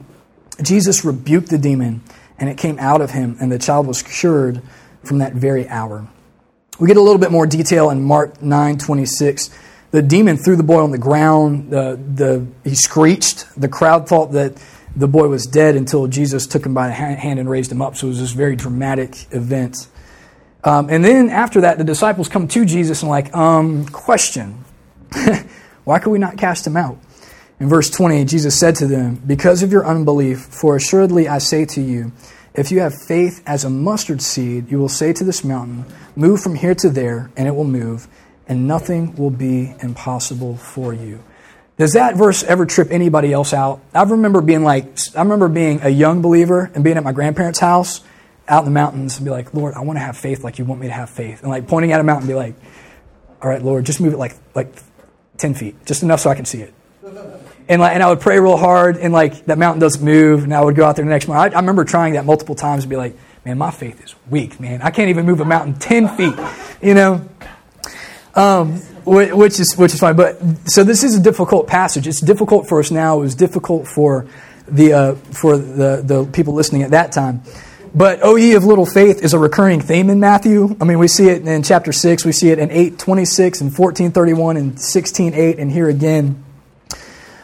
[0.62, 2.02] Jesus rebuked the demon,
[2.38, 4.62] and it came out of him, and the child was cured
[5.04, 6.08] from that very hour.
[6.80, 9.50] We get a little bit more detail in Mark 9 26
[9.94, 11.70] the demon threw the boy on the ground.
[11.70, 13.46] The, the, he screeched.
[13.56, 14.54] The crowd thought that
[14.96, 17.96] the boy was dead until Jesus took him by the hand and raised him up.
[17.96, 19.88] So it was this very dramatic event.
[20.64, 24.66] Um, and then after that, the disciples come to Jesus and, like, um, question,
[25.84, 26.98] why could we not cast him out?
[27.60, 31.66] In verse 20, Jesus said to them, Because of your unbelief, for assuredly I say
[31.66, 32.14] to you,
[32.56, 36.42] if you have faith as a mustard seed, you will say to this mountain, Move
[36.42, 38.08] from here to there, and it will move
[38.48, 41.20] and nothing will be impossible for you.
[41.78, 43.82] Does that verse ever trip anybody else out?
[43.94, 47.60] I remember being like, I remember being a young believer and being at my grandparents'
[47.60, 48.02] house
[48.48, 50.66] out in the mountains and be like, Lord, I want to have faith like you
[50.66, 51.42] want me to have faith.
[51.42, 52.56] And like pointing at a mountain and be like,
[53.42, 54.74] all right, Lord, just move it like, like
[55.38, 56.74] 10 feet, just enough so I can see it.
[57.68, 60.54] And, like, and I would pray real hard, and like that mountain doesn't move, and
[60.54, 61.54] I would go out there the next morning.
[61.54, 64.60] I, I remember trying that multiple times and be like, man, my faith is weak,
[64.60, 64.82] man.
[64.82, 66.36] I can't even move a mountain 10 feet,
[66.82, 67.28] you know?
[68.36, 70.16] Um, which is which is fine.
[70.16, 72.08] But so this is a difficult passage.
[72.08, 73.18] It's difficult for us now.
[73.20, 74.28] It was difficult for
[74.68, 77.44] the uh, for the the people listening at that time.
[77.96, 80.76] But O ye of little faith is a recurring theme in Matthew.
[80.82, 82.26] I mean, we see it in chapter six.
[82.26, 85.72] We see it in eight twenty six and fourteen thirty one and sixteen eight, and
[85.72, 86.44] here again.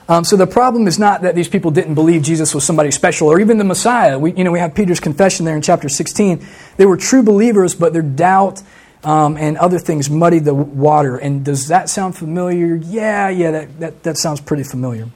[0.07, 3.27] Um, so the problem is not that these people didn't believe Jesus was somebody special,
[3.27, 4.17] or even the Messiah.
[4.17, 6.43] We, you know, we have Peter's confession there in chapter 16.
[6.77, 8.63] They were true believers, but their doubt
[9.03, 11.17] um, and other things muddy the water.
[11.17, 12.75] And does that sound familiar?
[12.75, 15.09] Yeah, yeah, that, that, that sounds pretty familiar.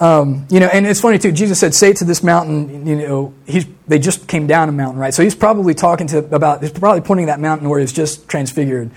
[0.00, 1.30] Um, you know, and it's funny too.
[1.30, 4.98] Jesus said, "Say to this mountain." You know, he's they just came down a mountain,
[4.98, 5.14] right?
[5.14, 6.62] So he's probably talking to about.
[6.62, 8.90] He's probably pointing that mountain where he's just transfigured,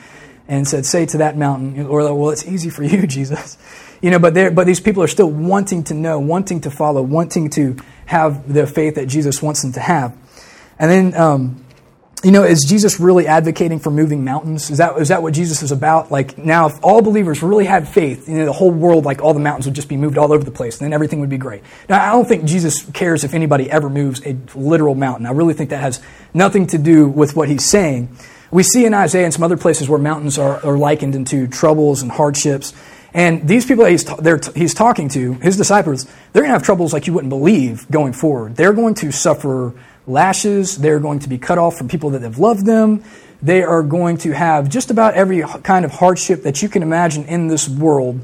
[0.48, 3.58] and said, "Say to that mountain," or well, it's easy for you, Jesus.
[4.02, 7.52] You know, but but these people are still wanting to know, wanting to follow, wanting
[7.52, 7.78] to
[8.08, 10.18] have the faith that Jesus wants them to have,
[10.80, 11.14] and then.
[11.14, 11.64] Um,
[12.24, 14.72] you know, is Jesus really advocating for moving mountains?
[14.72, 16.12] Is that, is that what Jesus is about?
[16.12, 19.36] Like, now, if all believers really had faith, you know, the whole world, like all
[19.36, 21.38] the mountains would just be moved all over the place, and then everything would be
[21.38, 21.62] great.
[21.88, 25.28] Now, I don't think Jesus cares if anybody ever moves a literal mountain.
[25.28, 26.02] I really think that has
[26.34, 28.10] nothing to do with what he's saying.
[28.50, 32.02] We see in Isaiah and some other places where mountains are, are likened into troubles
[32.02, 32.74] and hardships.
[33.14, 36.94] And these people that he's, he's talking to, his disciples, they're going to have troubles
[36.94, 38.56] like you wouldn't believe going forward.
[38.56, 39.74] They're going to suffer
[40.08, 40.78] lashes.
[40.78, 43.04] They're going to be cut off from people that have loved them.
[43.42, 47.26] They are going to have just about every kind of hardship that you can imagine
[47.26, 48.22] in this world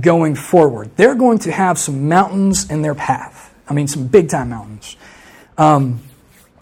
[0.00, 0.90] going forward.
[0.96, 3.54] They're going to have some mountains in their path.
[3.68, 4.96] I mean, some big time mountains.
[5.56, 6.00] Um,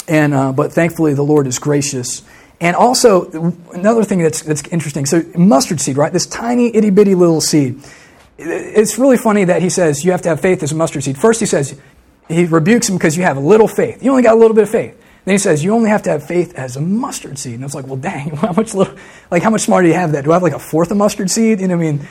[0.09, 2.23] and uh, but thankfully, the Lord is gracious.
[2.61, 3.31] And also,
[3.73, 5.05] another thing that's, that's interesting.
[5.05, 6.13] So, mustard seed, right?
[6.13, 7.83] This tiny itty bitty little seed.
[8.39, 11.19] It's really funny that he says you have to have faith as a mustard seed.
[11.19, 11.79] First, he says
[12.29, 14.03] he rebukes him because you have a little faith.
[14.03, 15.01] You only got a little bit of faith.
[15.25, 17.55] Then he says, you only have to have faith as a mustard seed.
[17.55, 18.97] And it's like, well, dang, how much little,
[19.31, 20.25] like how much smarter do you have that?
[20.25, 21.61] Do I have like a fourth of mustard seed?
[21.61, 22.09] You know what I mean?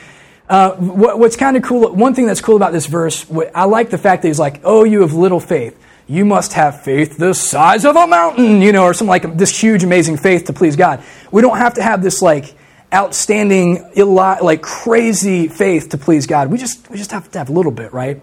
[0.48, 3.90] Uh, what, what's kind of cool, one thing that's cool about this verse, I like
[3.90, 5.82] the fact that he's like, oh, you have little faith.
[6.06, 9.58] You must have faith the size of a mountain, you know, or something like this
[9.58, 11.02] huge, amazing faith to please God.
[11.32, 12.54] We don't have to have this like
[12.94, 16.48] outstanding, like crazy faith to please God.
[16.48, 18.22] We just, we just have to have a little bit, right?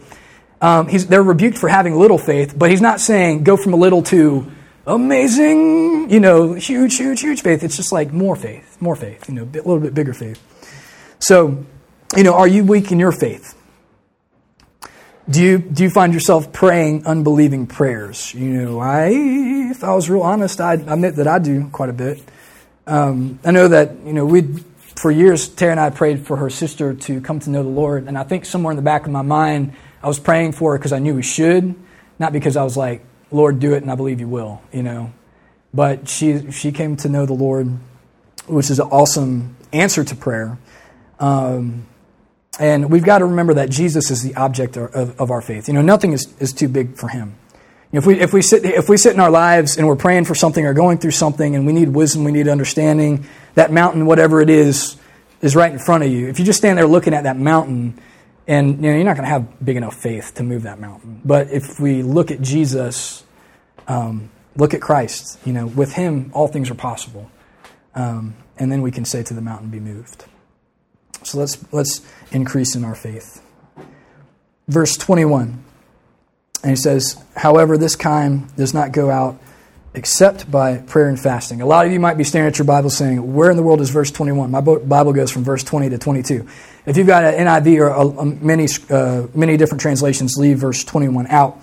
[0.63, 4.01] Um, they're rebuked for having little faith, but he's not saying go from a little
[4.03, 4.49] to
[4.87, 7.63] amazing, you know, huge, huge, huge faith.
[7.63, 10.41] It's just like more faith, more faith, you know, a little bit bigger faith.
[11.19, 11.65] So,
[12.15, 13.59] you know, are you weak in your faith?
[15.29, 18.33] Do you, do you find yourself praying unbelieving prayers?
[18.33, 21.93] You know, I, if I was real honest, i admit that I do quite a
[21.93, 22.23] bit.
[22.87, 24.63] Um, I know that, you know, we
[24.95, 28.07] for years, Tara and I prayed for her sister to come to know the Lord,
[28.07, 29.73] and I think somewhere in the back of my mind,
[30.03, 31.73] I was praying for her because I knew we should,
[32.19, 35.13] not because I was like, Lord, do it, and I believe you will, you know.
[35.73, 37.71] But she, she came to know the Lord,
[38.45, 40.59] which is an awesome answer to prayer.
[41.19, 41.87] Um,
[42.59, 45.67] and we've got to remember that Jesus is the object of, of, our faith.
[45.67, 47.35] You know, nothing is, is too big for him.
[47.91, 50.35] If we, if, we sit, if we sit in our lives and we're praying for
[50.35, 54.41] something or going through something and we need wisdom, we need understanding, that mountain, whatever
[54.41, 54.97] it is,
[55.41, 56.27] is right in front of you.
[56.27, 57.99] If you just stand there looking at that mountain,
[58.47, 61.21] and you know, you're not going to have big enough faith to move that mountain.
[61.23, 63.23] But if we look at Jesus,
[63.87, 67.29] um, look at Christ, you know, with him, all things are possible.
[67.95, 70.25] Um, and then we can say to the mountain, be moved.
[71.23, 72.01] So let's, let's
[72.31, 73.41] increase in our faith.
[74.67, 75.63] Verse 21.
[76.63, 79.39] And he says, However, this kind does not go out
[79.95, 81.61] except by prayer and fasting.
[81.61, 83.81] A lot of you might be staring at your Bible saying, Where in the world
[83.81, 84.49] is verse 21?
[84.51, 86.47] My Bible goes from verse 20 to 22.
[86.85, 90.83] If you've got an NIV or a, a many, uh, many different translations, leave verse
[90.83, 91.59] 21 out.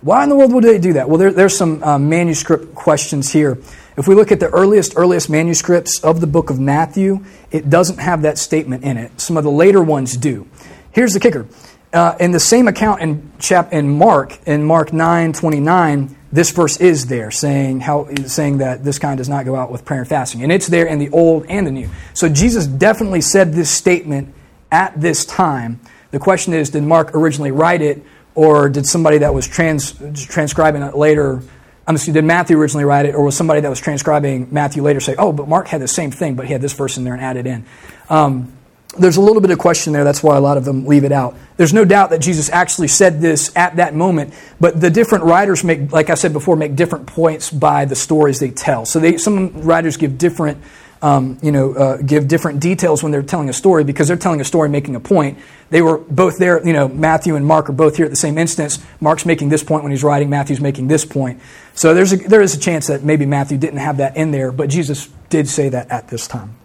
[0.00, 1.08] Why in the world would they do that?
[1.08, 3.58] Well, there, there's some uh, manuscript questions here.
[3.96, 7.98] If we look at the earliest, earliest manuscripts of the book of Matthew, it doesn't
[7.98, 9.20] have that statement in it.
[9.20, 10.46] Some of the later ones do.
[10.90, 11.46] Here's the kicker.
[11.94, 16.76] Uh, in the same account in, chap, in Mark, in Mark 9 29, this verse
[16.78, 20.08] is there saying how saying that this kind does not go out with prayer and
[20.08, 20.42] fasting.
[20.42, 21.88] And it's there in the old and the new.
[22.12, 24.34] So jesus definitely said this statement
[24.72, 25.78] at this time.
[26.10, 28.02] The question is did mark originally write it
[28.34, 29.92] or did somebody that was trans,
[30.26, 31.42] transcribing it later
[31.86, 35.00] I'm excuse, did Matthew originally write it, or was somebody that was transcribing Matthew later
[35.00, 37.12] say, oh, but Mark had the same thing, but he had this verse in there
[37.12, 37.66] and added in?
[38.08, 38.52] Um,
[38.98, 40.04] there's a little bit of question there.
[40.04, 41.36] That's why a lot of them leave it out.
[41.56, 45.62] There's no doubt that Jesus actually said this at that moment, but the different writers
[45.64, 48.84] make, like I said before, make different points by the stories they tell.
[48.84, 50.62] So they, some writers give different,
[51.02, 54.40] um, you know, uh, give different details when they're telling a story because they're telling
[54.40, 55.38] a story, making a point.
[55.70, 56.64] They were both there.
[56.66, 58.84] You know, Matthew and Mark are both here at the same instance.
[59.00, 60.30] Mark's making this point when he's writing.
[60.30, 61.40] Matthew's making this point.
[61.74, 64.50] So there's a, there is a chance that maybe Matthew didn't have that in there,
[64.50, 66.56] but Jesus did say that at this time.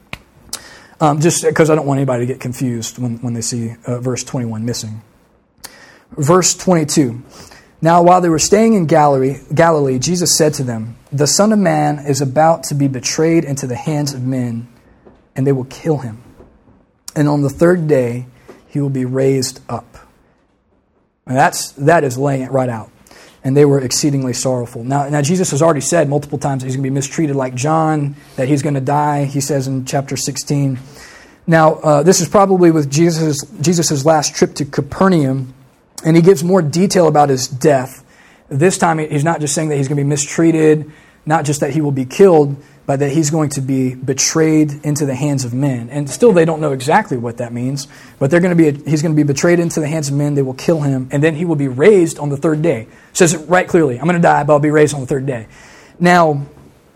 [1.02, 4.00] Um, just because I don't want anybody to get confused when, when they see uh,
[4.00, 5.02] verse 21 missing.
[6.12, 7.22] Verse 22.
[7.82, 11.60] Now, while they were staying in Galilee, Galilee, Jesus said to them, The Son of
[11.60, 14.68] Man is about to be betrayed into the hands of men,
[15.36, 16.22] and they will kill him.
[17.16, 18.26] And on the third day,
[18.68, 19.98] he will be raised up.
[21.26, 22.92] And that's, that is laying it right out
[23.50, 24.84] and they were exceedingly sorrowful.
[24.84, 27.56] Now, now Jesus has already said multiple times that he's going to be mistreated like
[27.56, 30.78] John, that he's going to die, he says in chapter 16.
[31.48, 35.56] Now, uh, this is probably with Jesus' Jesus's last trip to Capernaum,
[36.06, 38.06] and he gives more detail about his death.
[38.50, 40.92] This time, he's not just saying that he's going to be mistreated,
[41.26, 42.56] not just that he will be killed,
[42.90, 45.92] but that he's going to be betrayed into the hands of men.
[45.92, 49.04] And still, they don't know exactly what that means, but they're going to be, he's
[49.04, 50.34] going to be betrayed into the hands of men.
[50.34, 52.88] They will kill him, and then he will be raised on the third day.
[53.14, 55.28] Says it right clearly I'm going to die, but I'll be raised on the third
[55.28, 55.46] day.
[56.00, 56.48] Now,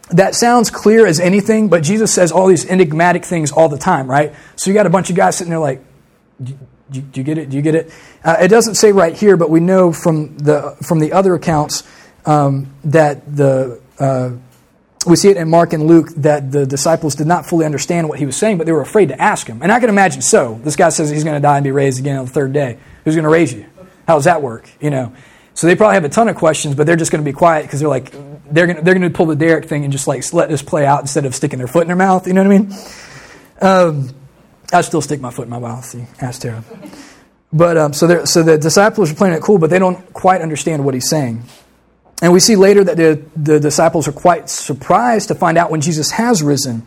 [0.10, 4.10] that sounds clear as anything, but Jesus says all these enigmatic things all the time,
[4.10, 4.34] right?
[4.56, 5.84] So you got a bunch of guys sitting there like,
[6.42, 6.58] do,
[6.90, 7.52] do, do you get it?
[7.52, 7.94] Do you get it?
[8.24, 11.84] Uh, it doesn't say right here, but we know from the from the other accounts
[12.26, 14.32] um, that the uh,
[15.06, 18.20] we see it in Mark and Luke that the disciples did not fully understand what
[18.20, 19.62] he was saying, but they were afraid to ask him.
[19.62, 20.60] And I can imagine so.
[20.64, 22.78] This guy says he's going to die and be raised again on the third day.
[23.04, 23.66] Who's going to raise you?
[24.08, 24.70] How does that work?
[24.80, 25.14] You know.
[25.56, 27.64] So they probably have a ton of questions, but they're just going to be quiet
[27.64, 28.12] because they're like
[28.52, 30.62] they're going to, they're going to pull the Derek thing and just like let this
[30.62, 32.28] play out instead of sticking their foot in their mouth.
[32.28, 32.74] You know what I mean?
[33.62, 34.10] Um,
[34.72, 35.86] I still stick my foot in my mouth.
[35.86, 36.64] See, ask Tara.
[37.52, 40.84] But um, so so the disciples are playing it cool, but they don't quite understand
[40.84, 41.44] what he's saying.
[42.24, 45.82] And we see later that the, the disciples are quite surprised to find out when
[45.82, 46.84] Jesus has risen.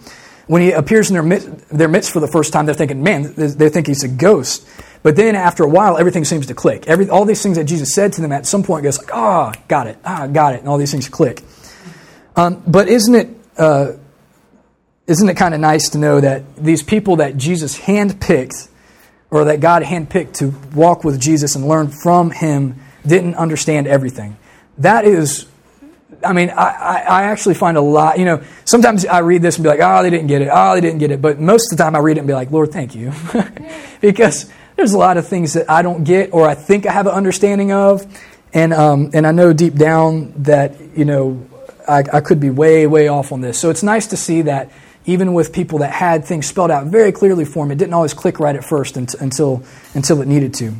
[0.46, 3.34] When he appears in their midst, their midst for the first time, they're thinking, man,
[3.34, 4.66] they think he's a ghost.
[5.02, 6.86] But then after a while, everything seems to click.
[6.86, 9.62] Every, all these things that Jesus said to them at some point goes ah, oh,
[9.68, 11.42] got it, ah, got it, and all these things click.
[12.34, 13.92] Um, but isn't it, uh,
[15.06, 18.68] isn't it kind of nice to know that these people that Jesus handpicked,
[19.30, 24.38] or that God handpicked to walk with Jesus and learn from him, didn't understand everything?
[24.78, 25.46] That is
[26.24, 29.64] I mean, I, I actually find a lot, you know, sometimes I read this and
[29.64, 30.48] be like, oh, they didn't get it.
[30.52, 31.20] Oh, they didn't get it.
[31.20, 33.12] But most of the time I read it and be like, Lord, thank you.
[34.00, 37.06] because there's a lot of things that I don't get or I think I have
[37.06, 38.06] an understanding of.
[38.52, 41.46] And, um, and I know deep down that, you know,
[41.88, 43.58] I, I could be way, way off on this.
[43.58, 44.70] So it's nice to see that
[45.04, 48.14] even with people that had things spelled out very clearly for them, it didn't always
[48.14, 49.62] click right at first until,
[49.94, 50.74] until it needed to.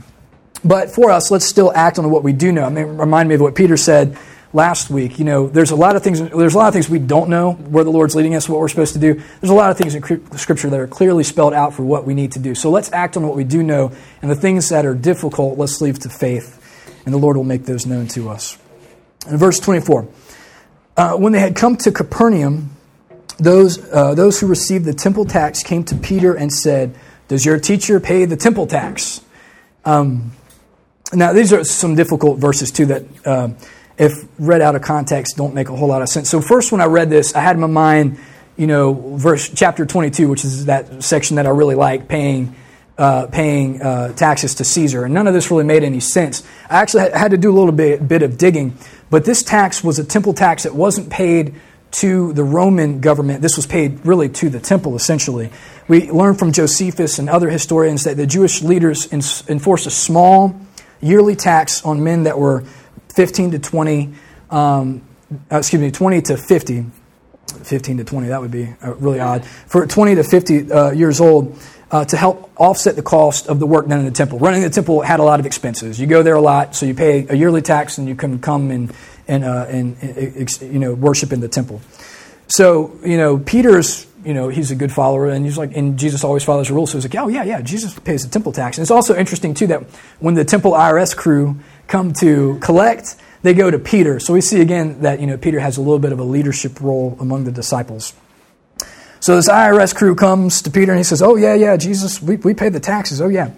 [0.65, 2.65] But for us, let's still act on what we do know.
[2.65, 4.17] I mean, remind me of what Peter said
[4.53, 5.19] last week.
[5.19, 6.19] You know, there's a lot of things.
[6.21, 8.69] There's a lot of things we don't know where the Lord's leading us, what we're
[8.69, 9.15] supposed to do.
[9.15, 10.03] There's a lot of things in
[10.37, 12.55] Scripture that are clearly spelled out for what we need to do.
[12.55, 13.93] So let's act on what we do know,
[14.23, 16.63] and the things that are difficult, let's leave to faith,
[17.05, 18.59] and the Lord will make those known to us.
[19.29, 20.09] In verse 24,
[20.97, 22.71] uh, when they had come to Capernaum,
[23.39, 26.95] those uh, those who received the temple tax came to Peter and said,
[27.29, 29.21] "Does your teacher pay the temple tax?"
[29.85, 30.33] Um,
[31.13, 33.49] now, these are some difficult verses, too, that uh,
[33.97, 36.29] if read out of context don't make a whole lot of sense.
[36.29, 38.19] So, first, when I read this, I had in my mind,
[38.57, 42.55] you know, verse chapter 22, which is that section that I really like, paying.
[42.99, 46.43] Uh, paying uh, taxes to Caesar, and none of this really made any sense.
[46.71, 48.79] I actually had to do a little bit, bit of digging,
[49.11, 51.57] but this tax was a temple tax that wasn't paid
[51.91, 53.43] to the Roman government.
[53.43, 55.51] This was paid really to the temple, essentially.
[55.89, 60.59] We learn from Josephus and other historians that the Jewish leaders enforced a small
[61.01, 62.65] yearly tax on men that were
[63.15, 64.13] 15 to 20,
[64.51, 65.03] um,
[65.51, 66.87] uh, excuse me, 20 to 50.
[67.63, 69.45] 15 to 20, that would be uh, really odd.
[69.45, 71.59] For 20 to 50 uh, years old,
[71.91, 74.39] uh, to help offset the cost of the work done in the temple.
[74.39, 76.01] Running the temple had a lot of expenses.
[76.01, 78.71] You go there a lot, so you pay a yearly tax, and you can come
[78.71, 78.93] and
[79.29, 81.81] and uh, and, and you know worship in the temple.
[82.49, 86.25] So you know Peter's you know, he's a good follower, and he's like, and Jesus
[86.25, 86.91] always follows the rules.
[86.91, 88.77] So he's like, oh yeah, yeah, Jesus pays the temple tax.
[88.77, 89.85] And it's also interesting too that
[90.19, 91.57] when the temple IRS crew
[91.87, 94.19] come to collect, they go to Peter.
[94.19, 96.81] So we see again that you know Peter has a little bit of a leadership
[96.81, 98.13] role among the disciples.
[99.21, 102.37] So this IRS crew comes to Peter and he says, "Oh yeah, yeah, Jesus, we
[102.37, 103.21] we pay the taxes.
[103.21, 103.53] Oh yeah."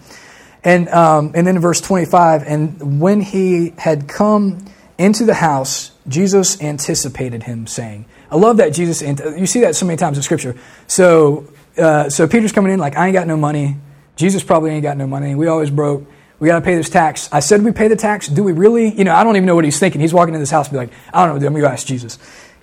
[0.62, 4.66] And um, and then in verse twenty five, and when he had come
[4.99, 9.87] into the house, Jesus anticipated him, saying, I love that Jesus, you see that so
[9.87, 10.55] many times in Scripture.
[10.87, 13.76] So, uh, so Peter's coming in like, I ain't got no money.
[14.16, 15.35] Jesus probably ain't got no money.
[15.35, 16.07] We always broke.
[16.41, 17.29] We got to pay this tax.
[17.33, 18.29] I said we pay the tax.
[18.29, 18.93] Do we really?
[18.93, 20.01] You know, I don't even know what he's thinking.
[20.01, 21.47] He's walking in this house and be like, I don't know.
[21.47, 22.18] I'm going to ask Jesus.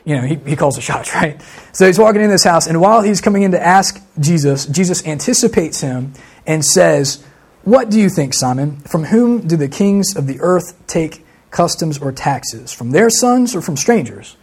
[0.06, 1.42] You know, he, he calls the shots, right?
[1.74, 5.06] So he's walking in this house, and while he's coming in to ask Jesus, Jesus
[5.06, 6.14] anticipates him
[6.46, 7.26] and says,
[7.64, 8.78] What do you think, Simon?
[8.82, 12.72] From whom do the kings of the earth take customs or taxes?
[12.72, 14.38] From their sons or from strangers?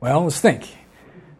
[0.00, 0.68] Well, let's think.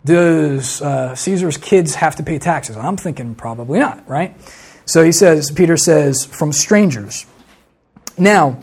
[0.04, 2.76] Does uh, Caesar's kids have to pay taxes?
[2.76, 4.36] I'm thinking probably not, right?
[4.84, 7.26] So he says, Peter says, from strangers.
[8.16, 8.60] Now,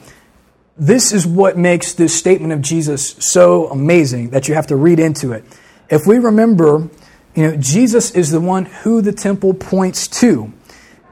[0.78, 5.00] this is what makes this statement of Jesus so amazing that you have to read
[5.00, 5.44] into it.
[5.90, 6.90] If we remember,
[7.36, 10.52] you know, Jesus is the one who the temple points to.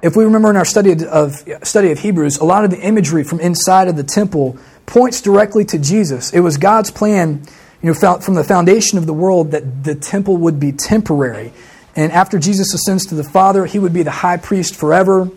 [0.01, 3.23] If we remember in our study of, study of Hebrews, a lot of the imagery
[3.23, 4.57] from inside of the temple
[4.87, 6.33] points directly to Jesus.
[6.33, 7.43] It was God's plan,
[7.81, 11.51] you know, from the foundation of the world that the temple would be temporary.
[11.95, 15.29] And after Jesus ascends to the Father, he would be the high priest forever,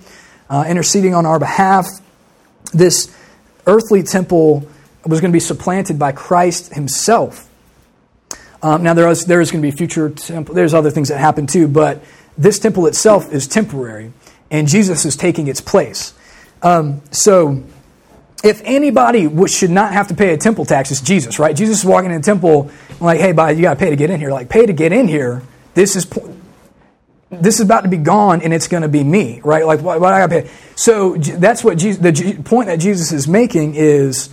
[0.51, 1.87] uh, interceding on our behalf.
[2.73, 3.15] This
[3.67, 4.69] earthly temple
[5.07, 7.49] was going to be supplanted by Christ himself.
[8.63, 10.55] Um, now, there is, there is going to be future temple.
[10.55, 12.03] There's other things that happen too, but
[12.39, 14.13] this temple itself is temporary,
[14.51, 16.15] and Jesus is taking its place.
[16.63, 17.63] Um, so,
[18.45, 21.57] if anybody should not have to pay a temple tax, it's Jesus, right?
[21.57, 22.71] Jesus is walking in the temple,
[23.01, 24.31] like, hey, buddy, you got to pay to get in here.
[24.31, 25.43] Like, pay to get in here.
[25.73, 26.07] This is
[27.31, 29.67] this is about to be gone and it's going to be me, right?
[29.67, 30.51] Like, what, what I got to pay?
[30.77, 34.29] So that's what Jesus, the point that Jesus is making is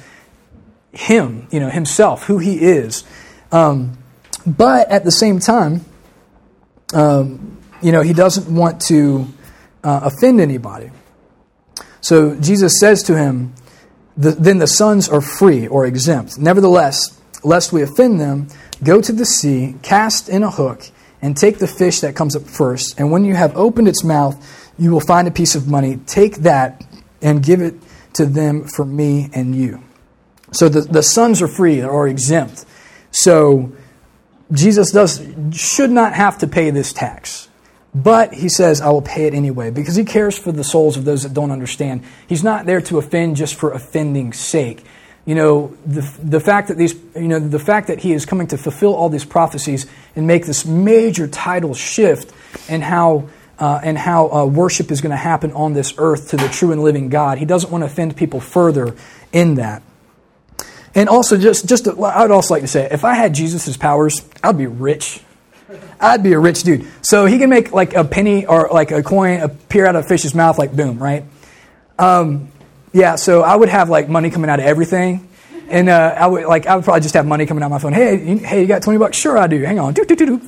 [0.91, 3.03] him, you know, himself, who he is.
[3.51, 3.97] Um,
[4.45, 5.85] but at the same time,
[6.93, 9.25] um, you know, he doesn't want to
[9.83, 10.91] uh, offend anybody.
[12.01, 13.53] So Jesus says to him,
[14.17, 16.37] the, then the sons are free or exempt.
[16.37, 18.47] Nevertheless, lest we offend them,
[18.83, 20.83] go to the sea, cast in a hook,
[21.21, 22.99] and take the fish that comes up first.
[22.99, 24.35] And when you have opened its mouth,
[24.77, 25.97] you will find a piece of money.
[26.07, 26.83] Take that
[27.21, 27.75] and give it
[28.13, 29.83] to them for me and you.
[30.51, 32.65] So the, the sons are free or exempt.
[33.11, 33.71] So
[34.51, 37.47] Jesus does should not have to pay this tax.
[37.93, 41.03] But he says, I will pay it anyway, because he cares for the souls of
[41.03, 42.03] those that don't understand.
[42.27, 44.85] He's not there to offend just for offending's sake
[45.25, 48.47] you know, the, the fact that these, you know, the fact that he is coming
[48.47, 49.85] to fulfill all these prophecies
[50.15, 52.33] and make this major tidal shift
[52.67, 53.29] in how
[53.59, 56.71] uh, and how uh, worship is going to happen on this earth to the true
[56.71, 57.37] and living God.
[57.37, 58.95] He doesn't want to offend people further
[59.31, 59.83] in that.
[60.95, 64.27] And also, just just I would also like to say, if I had Jesus' powers,
[64.43, 65.21] I'd be rich.
[65.99, 66.87] I'd be a rich dude.
[67.01, 70.07] So he can make like a penny or like a coin appear out of a
[70.07, 71.23] fish's mouth, like boom, right?
[71.99, 72.51] Um,
[72.93, 75.27] yeah, so I would have like money coming out of everything.
[75.69, 77.79] And uh, I would like I would probably just have money coming out of my
[77.79, 77.93] phone.
[77.93, 79.17] Hey, you, hey, you got twenty bucks?
[79.17, 79.61] Sure, I do.
[79.61, 79.95] Hang on,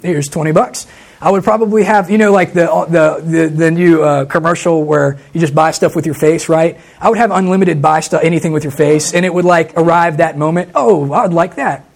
[0.01, 0.85] here's twenty bucks.
[1.21, 5.17] I would probably have you know like the the the, the new uh, commercial where
[5.31, 6.77] you just buy stuff with your face, right?
[6.99, 10.17] I would have unlimited buy stuff anything with your face, and it would like arrive
[10.17, 10.71] that moment.
[10.75, 11.92] Oh, I would like that.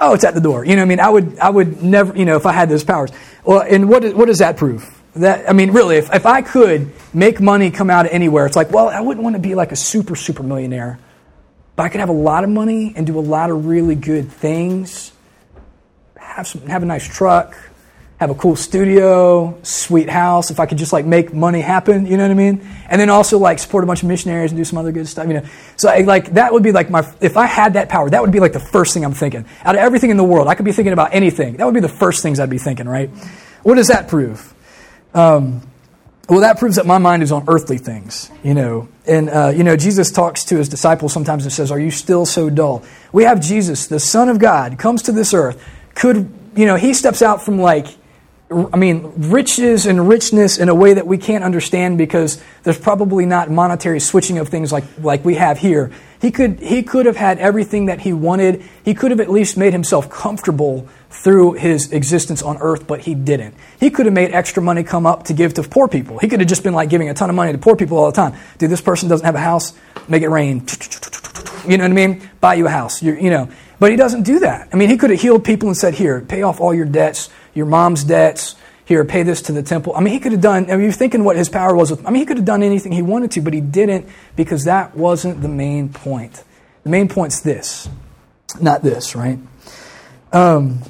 [0.00, 0.64] Oh, it's at the door.
[0.64, 2.68] You know, what I mean, I would I would never you know if I had
[2.68, 3.10] those powers.
[3.44, 4.88] Well, and what what does that prove?
[5.16, 8.56] That I mean, really, if, if I could make money come out of anywhere, it's
[8.56, 10.98] like, well, I wouldn't want to be like a super, super millionaire.
[11.76, 14.30] But I could have a lot of money and do a lot of really good
[14.30, 15.12] things.
[16.16, 17.56] Have some, have a nice truck,
[18.20, 20.50] have a cool studio, sweet house.
[20.50, 22.68] If I could just like make money happen, you know what I mean?
[22.86, 25.26] And then also like support a bunch of missionaries and do some other good stuff,
[25.26, 25.44] you know.
[25.76, 28.30] So I, like that would be like my if I had that power, that would
[28.30, 29.46] be like the first thing I'm thinking.
[29.64, 31.56] Out of everything in the world, I could be thinking about anything.
[31.56, 33.08] That would be the first things I'd be thinking, right?
[33.62, 34.54] What does that prove?
[35.14, 35.62] Um,
[36.28, 38.88] well, that proves that my mind is on earthly things, you know.
[39.06, 42.26] And, uh, you know, Jesus talks to his disciples sometimes and says, Are you still
[42.26, 42.84] so dull?
[43.12, 45.60] We have Jesus, the Son of God, comes to this earth.
[45.94, 47.86] Could, you know, he steps out from like,
[48.52, 53.24] I mean, riches and richness in a way that we can't understand because there's probably
[53.24, 55.92] not monetary switching of things like, like we have here.
[56.20, 58.64] He could, he could have had everything that he wanted.
[58.84, 63.14] He could have at least made himself comfortable through his existence on earth, but he
[63.14, 63.54] didn't.
[63.78, 66.18] He could have made extra money come up to give to poor people.
[66.18, 68.10] He could have just been like giving a ton of money to poor people all
[68.10, 68.34] the time.
[68.58, 69.74] Dude, this person doesn't have a house,
[70.08, 70.66] make it rain.
[71.68, 72.28] You know what I mean?
[72.40, 73.00] Buy you a house.
[73.00, 73.48] You're, you know,
[73.78, 74.68] but he doesn't do that.
[74.72, 77.30] I mean, he could have healed people and said, "Here, pay off all your debts,
[77.54, 78.56] your mom's debts.
[78.84, 80.64] Here, pay this to the temple." I mean, he could have done.
[80.64, 81.90] I mean, you're thinking what his power was.
[81.90, 84.64] With, I mean, he could have done anything he wanted to, but he didn't because
[84.64, 86.42] that wasn't the main point.
[86.82, 87.88] The main point's this,
[88.60, 89.38] not this, right?
[90.32, 90.80] Um,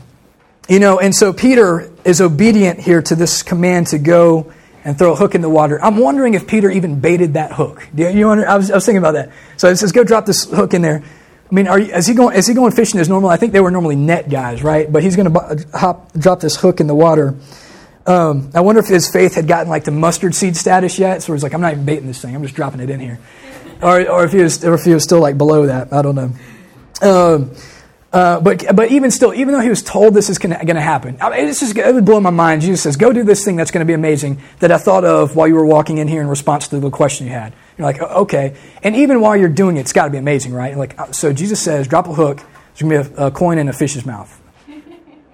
[0.68, 4.52] you know, and so Peter is obedient here to this command to go
[4.84, 5.82] and throw a hook in the water.
[5.82, 7.86] I'm wondering if Peter even baited that hook.
[7.94, 8.48] Do you wonder?
[8.48, 9.30] I was, I was thinking about that.
[9.56, 11.02] So it says, go drop this hook in there.
[11.50, 12.36] I mean, are you, is he going?
[12.36, 13.28] Is he going fishing as normal?
[13.28, 14.90] I think they were normally net guys, right?
[14.90, 17.34] But he's going to hop, drop this hook in the water.
[18.06, 21.22] Um, I wonder if his faith had gotten like the mustard seed status yet.
[21.22, 22.34] So he's like, I'm not even baiting this thing.
[22.34, 23.18] I'm just dropping it in here.
[23.82, 25.92] Or, or if he was, or if he was still like below that.
[25.92, 26.32] I don't know.
[27.02, 27.50] Um,
[28.12, 31.16] uh, but but even still, even though he was told this is going to happen,
[31.20, 32.62] I mean, it's just it would blow my mind.
[32.62, 35.36] Jesus says, "Go do this thing that's going to be amazing." That I thought of
[35.36, 37.52] while you were walking in here in response to the question you had.
[37.78, 40.76] You're like, okay, and even while you're doing it, it's got to be amazing, right?
[40.76, 43.58] Like, uh, so Jesus says, "Drop a hook." There's going to be a, a coin
[43.58, 44.36] in a fish's mouth.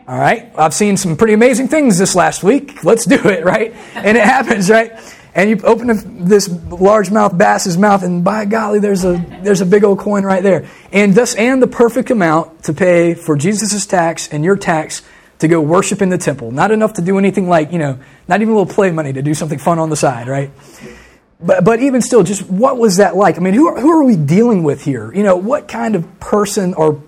[0.08, 2.84] All right, I've seen some pretty amazing things this last week.
[2.84, 3.74] Let's do it, right?
[3.94, 4.92] And it happens, right?
[5.36, 5.88] And you open
[6.24, 10.42] this largemouth bass's mouth, and by golly, there's a there's a big old coin right
[10.42, 15.02] there, and thus and the perfect amount to pay for Jesus' tax and your tax
[15.40, 16.50] to go worship in the temple.
[16.52, 19.20] Not enough to do anything like you know, not even a little play money to
[19.20, 20.50] do something fun on the side, right?
[21.38, 23.36] But but even still, just what was that like?
[23.36, 25.12] I mean, who who are we dealing with here?
[25.12, 27.02] You know, what kind of person or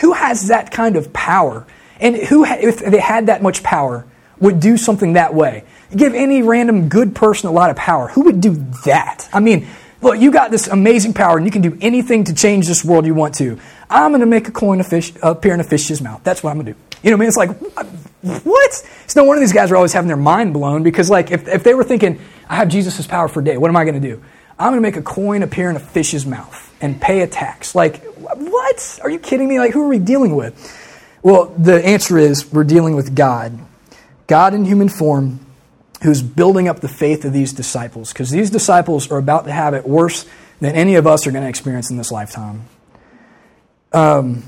[0.00, 1.66] who has that kind of power?
[2.00, 4.04] And who, if they had that much power,
[4.40, 5.64] would do something that way?
[5.96, 8.08] give any random good person a lot of power.
[8.08, 8.54] Who would do
[8.84, 9.28] that?
[9.32, 9.66] I mean,
[10.02, 13.06] look, you got this amazing power and you can do anything to change this world
[13.06, 13.58] you want to.
[13.88, 16.22] I'm going to make a coin fish, appear in a fish's mouth.
[16.24, 16.78] That's what I'm going to do.
[17.02, 17.28] You know what I mean?
[17.28, 18.88] It's like, what?
[19.04, 21.62] It's no wonder these guys are always having their mind blown because, like, if, if
[21.62, 22.18] they were thinking,
[22.48, 24.22] I have Jesus' power for a day, what am I going to do?
[24.58, 27.74] I'm going to make a coin appear in a fish's mouth and pay a tax.
[27.74, 29.00] Like, what?
[29.02, 29.58] Are you kidding me?
[29.58, 30.54] Like, who are we dealing with?
[31.22, 33.58] Well, the answer is we're dealing with God.
[34.26, 35.40] God in human form
[36.02, 39.74] who's building up the faith of these disciples because these disciples are about to have
[39.74, 40.26] it worse
[40.60, 42.64] than any of us are going to experience in this lifetime.
[43.92, 44.42] Um,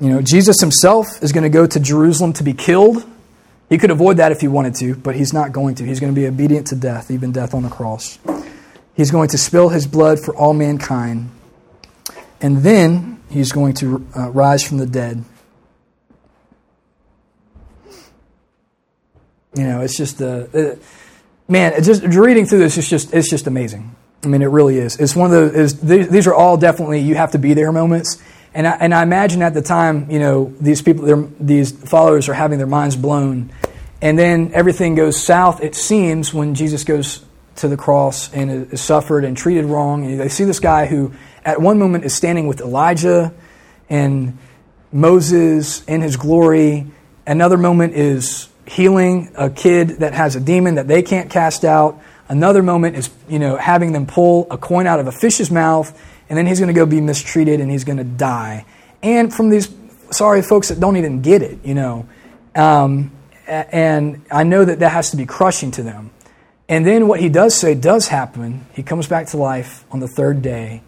[0.00, 3.04] you know, Jesus himself is going to go to Jerusalem to be killed.
[3.68, 5.84] He could avoid that if he wanted to, but he's not going to.
[5.84, 8.18] He's going to be obedient to death, even death on the cross.
[8.94, 11.30] He's going to spill his blood for all mankind.
[12.40, 15.24] And then he's going to uh, rise from the dead.
[19.58, 20.84] You know, it's just the uh,
[21.48, 21.82] man.
[21.82, 23.94] just reading through this is just it's just amazing.
[24.22, 24.96] I mean, it really is.
[24.96, 28.22] It's one of the these, these are all definitely you have to be there moments.
[28.54, 32.34] And I, and I imagine at the time, you know, these people, these followers are
[32.34, 33.52] having their minds blown,
[34.00, 35.62] and then everything goes south.
[35.62, 37.24] It seems when Jesus goes
[37.56, 41.12] to the cross and is suffered and treated wrong, and they see this guy who,
[41.44, 43.34] at one moment, is standing with Elijah
[43.90, 44.38] and
[44.92, 46.86] Moses in his glory.
[47.26, 52.00] Another moment is healing a kid that has a demon that they can't cast out.
[52.28, 55.98] Another moment is, you know, having them pull a coin out of a fish's mouth,
[56.28, 58.66] and then he's going to go be mistreated and he's going to die.
[59.02, 59.68] And from these
[60.10, 62.08] sorry folks that don't even get it, you know.
[62.54, 63.12] Um,
[63.46, 66.10] and I know that that has to be crushing to them.
[66.68, 68.66] And then what he does say does happen.
[68.74, 70.82] He comes back to life on the third day.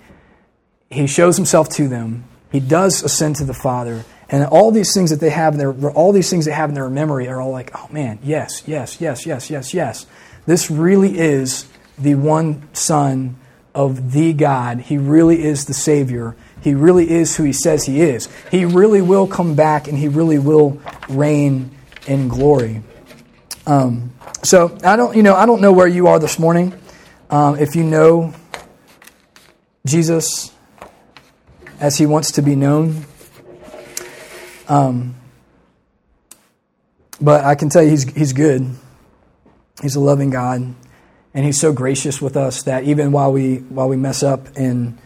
[0.91, 2.25] He shows himself to them.
[2.53, 4.05] He does ascend to the Father.
[4.31, 6.75] And all these things that they have in their, all these things they have in
[6.75, 10.07] their memory are all like, oh man, yes, yes, yes, yes, yes, yes.
[10.47, 11.69] This really is
[11.99, 13.37] the one Son
[13.75, 14.81] of the God.
[14.81, 16.37] He really is the Savior.
[16.61, 18.29] He really is who He says He is.
[18.53, 21.73] He really will come back and He really will reign
[22.07, 22.83] in glory.
[23.67, 24.13] Um,
[24.43, 26.73] so I don't, you know, I don't know where you are this morning.
[27.31, 28.33] Um, if you know
[29.85, 30.53] Jesus
[31.81, 33.05] as He wants to be known,
[34.71, 35.17] um,
[37.21, 38.71] but I can tell you, he's, he's good.
[39.83, 40.75] He's a loving God.
[41.35, 44.97] And he's so gracious with us that even while we, while we mess up and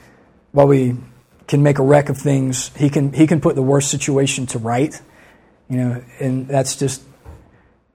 [0.52, 0.96] while we
[1.48, 4.58] can make a wreck of things, he can, he can put the worst situation to
[4.58, 5.00] right.
[5.70, 7.02] You know, and that's just,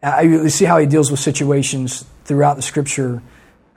[0.02, 3.22] I, you see how he deals with situations throughout the scripture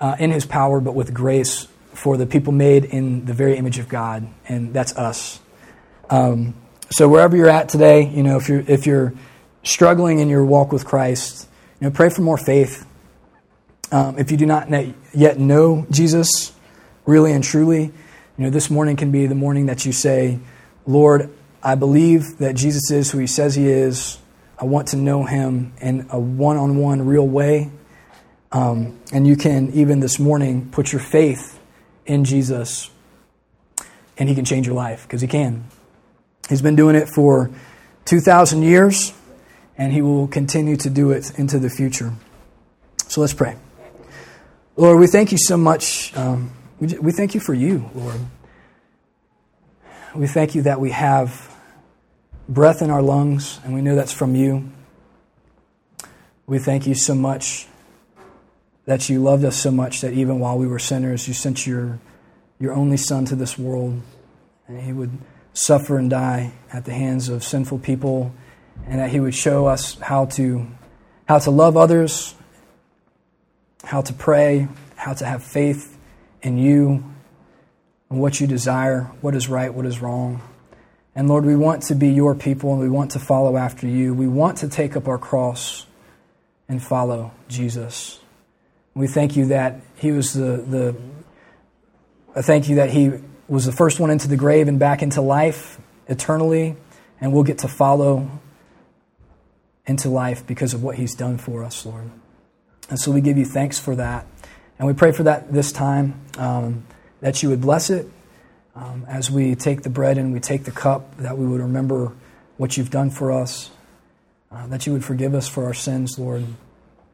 [0.01, 3.79] uh, in his power, but with grace for the people made in the very image
[3.79, 5.41] of God, and that's us.
[6.09, 6.55] Um,
[6.93, 9.15] so wherever you're at today, you know, if you're if you're
[9.63, 11.49] struggling in your walk with Christ,
[11.81, 12.87] you know, pray for more faith.
[13.91, 14.69] Um, if you do not
[15.15, 16.53] yet know Jesus,
[17.07, 20.39] really and truly, you know, this morning can be the morning that you say,
[20.87, 21.31] Lord,
[21.63, 24.19] I believe that Jesus is who he says he is.
[24.59, 27.71] I want to know him in a one on one real way.
[28.53, 31.59] Um, and you can, even this morning, put your faith
[32.05, 32.91] in Jesus,
[34.19, 35.65] and he can change your life because he can.
[36.49, 37.51] He's been doing it for
[38.05, 39.13] 2,000 years,
[39.79, 42.13] and He will continue to do it into the future.
[43.09, 43.57] So let's pray.
[44.77, 46.17] Lord, we thank you so much.
[46.17, 48.21] Um, we, we thank you for you, Lord.
[50.15, 51.55] We thank you that we have
[52.49, 54.71] breath in our lungs, and we know that's from you.
[56.47, 57.67] We thank you so much
[58.85, 62.01] that you loved us so much that even while we were sinners, you sent your,
[62.59, 64.03] your only Son to this world,
[64.67, 65.17] and He would
[65.55, 68.33] suffer and die at the hands of sinful people,
[68.87, 70.67] and that He would show us how to,
[71.29, 72.35] how to love others,
[73.85, 75.99] how to pray, how to have faith
[76.43, 77.05] in you,
[78.11, 80.43] and what you desire, what is right, what is wrong.
[81.15, 84.15] And Lord, we want to be your people and we want to follow after you.
[84.15, 85.87] We want to take up our cross
[86.69, 88.21] and follow Jesus.
[88.95, 90.97] We thank you that he was the, the
[92.35, 93.13] I thank you that he
[93.53, 95.79] was the first one into the grave and back into life
[96.09, 96.75] eternally,
[97.21, 98.31] and we'll get to follow
[99.85, 102.11] into life because of what he's done for us, Lord.
[102.89, 104.27] And so we give you thanks for that.
[104.79, 106.85] And we pray for that this time, um,
[107.21, 108.09] that you would bless it
[108.75, 112.13] um, as we take the bread and we take the cup, that we would remember
[112.57, 113.71] what you've done for us,
[114.51, 116.47] uh, that you would forgive us for our sins, Lord.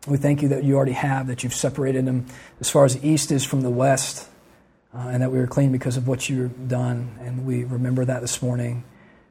[0.06, 2.26] We thank you that you already have, that you've separated them
[2.60, 4.28] as far as the east is from the west,
[4.94, 7.16] uh, and that we are clean because of what you've done.
[7.20, 8.84] And we remember that this morning.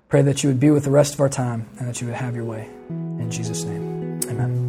[0.10, 2.16] Pray that you would be with the rest of our time and that you would
[2.16, 2.70] have your way.
[2.90, 4.67] In Jesus' name, amen.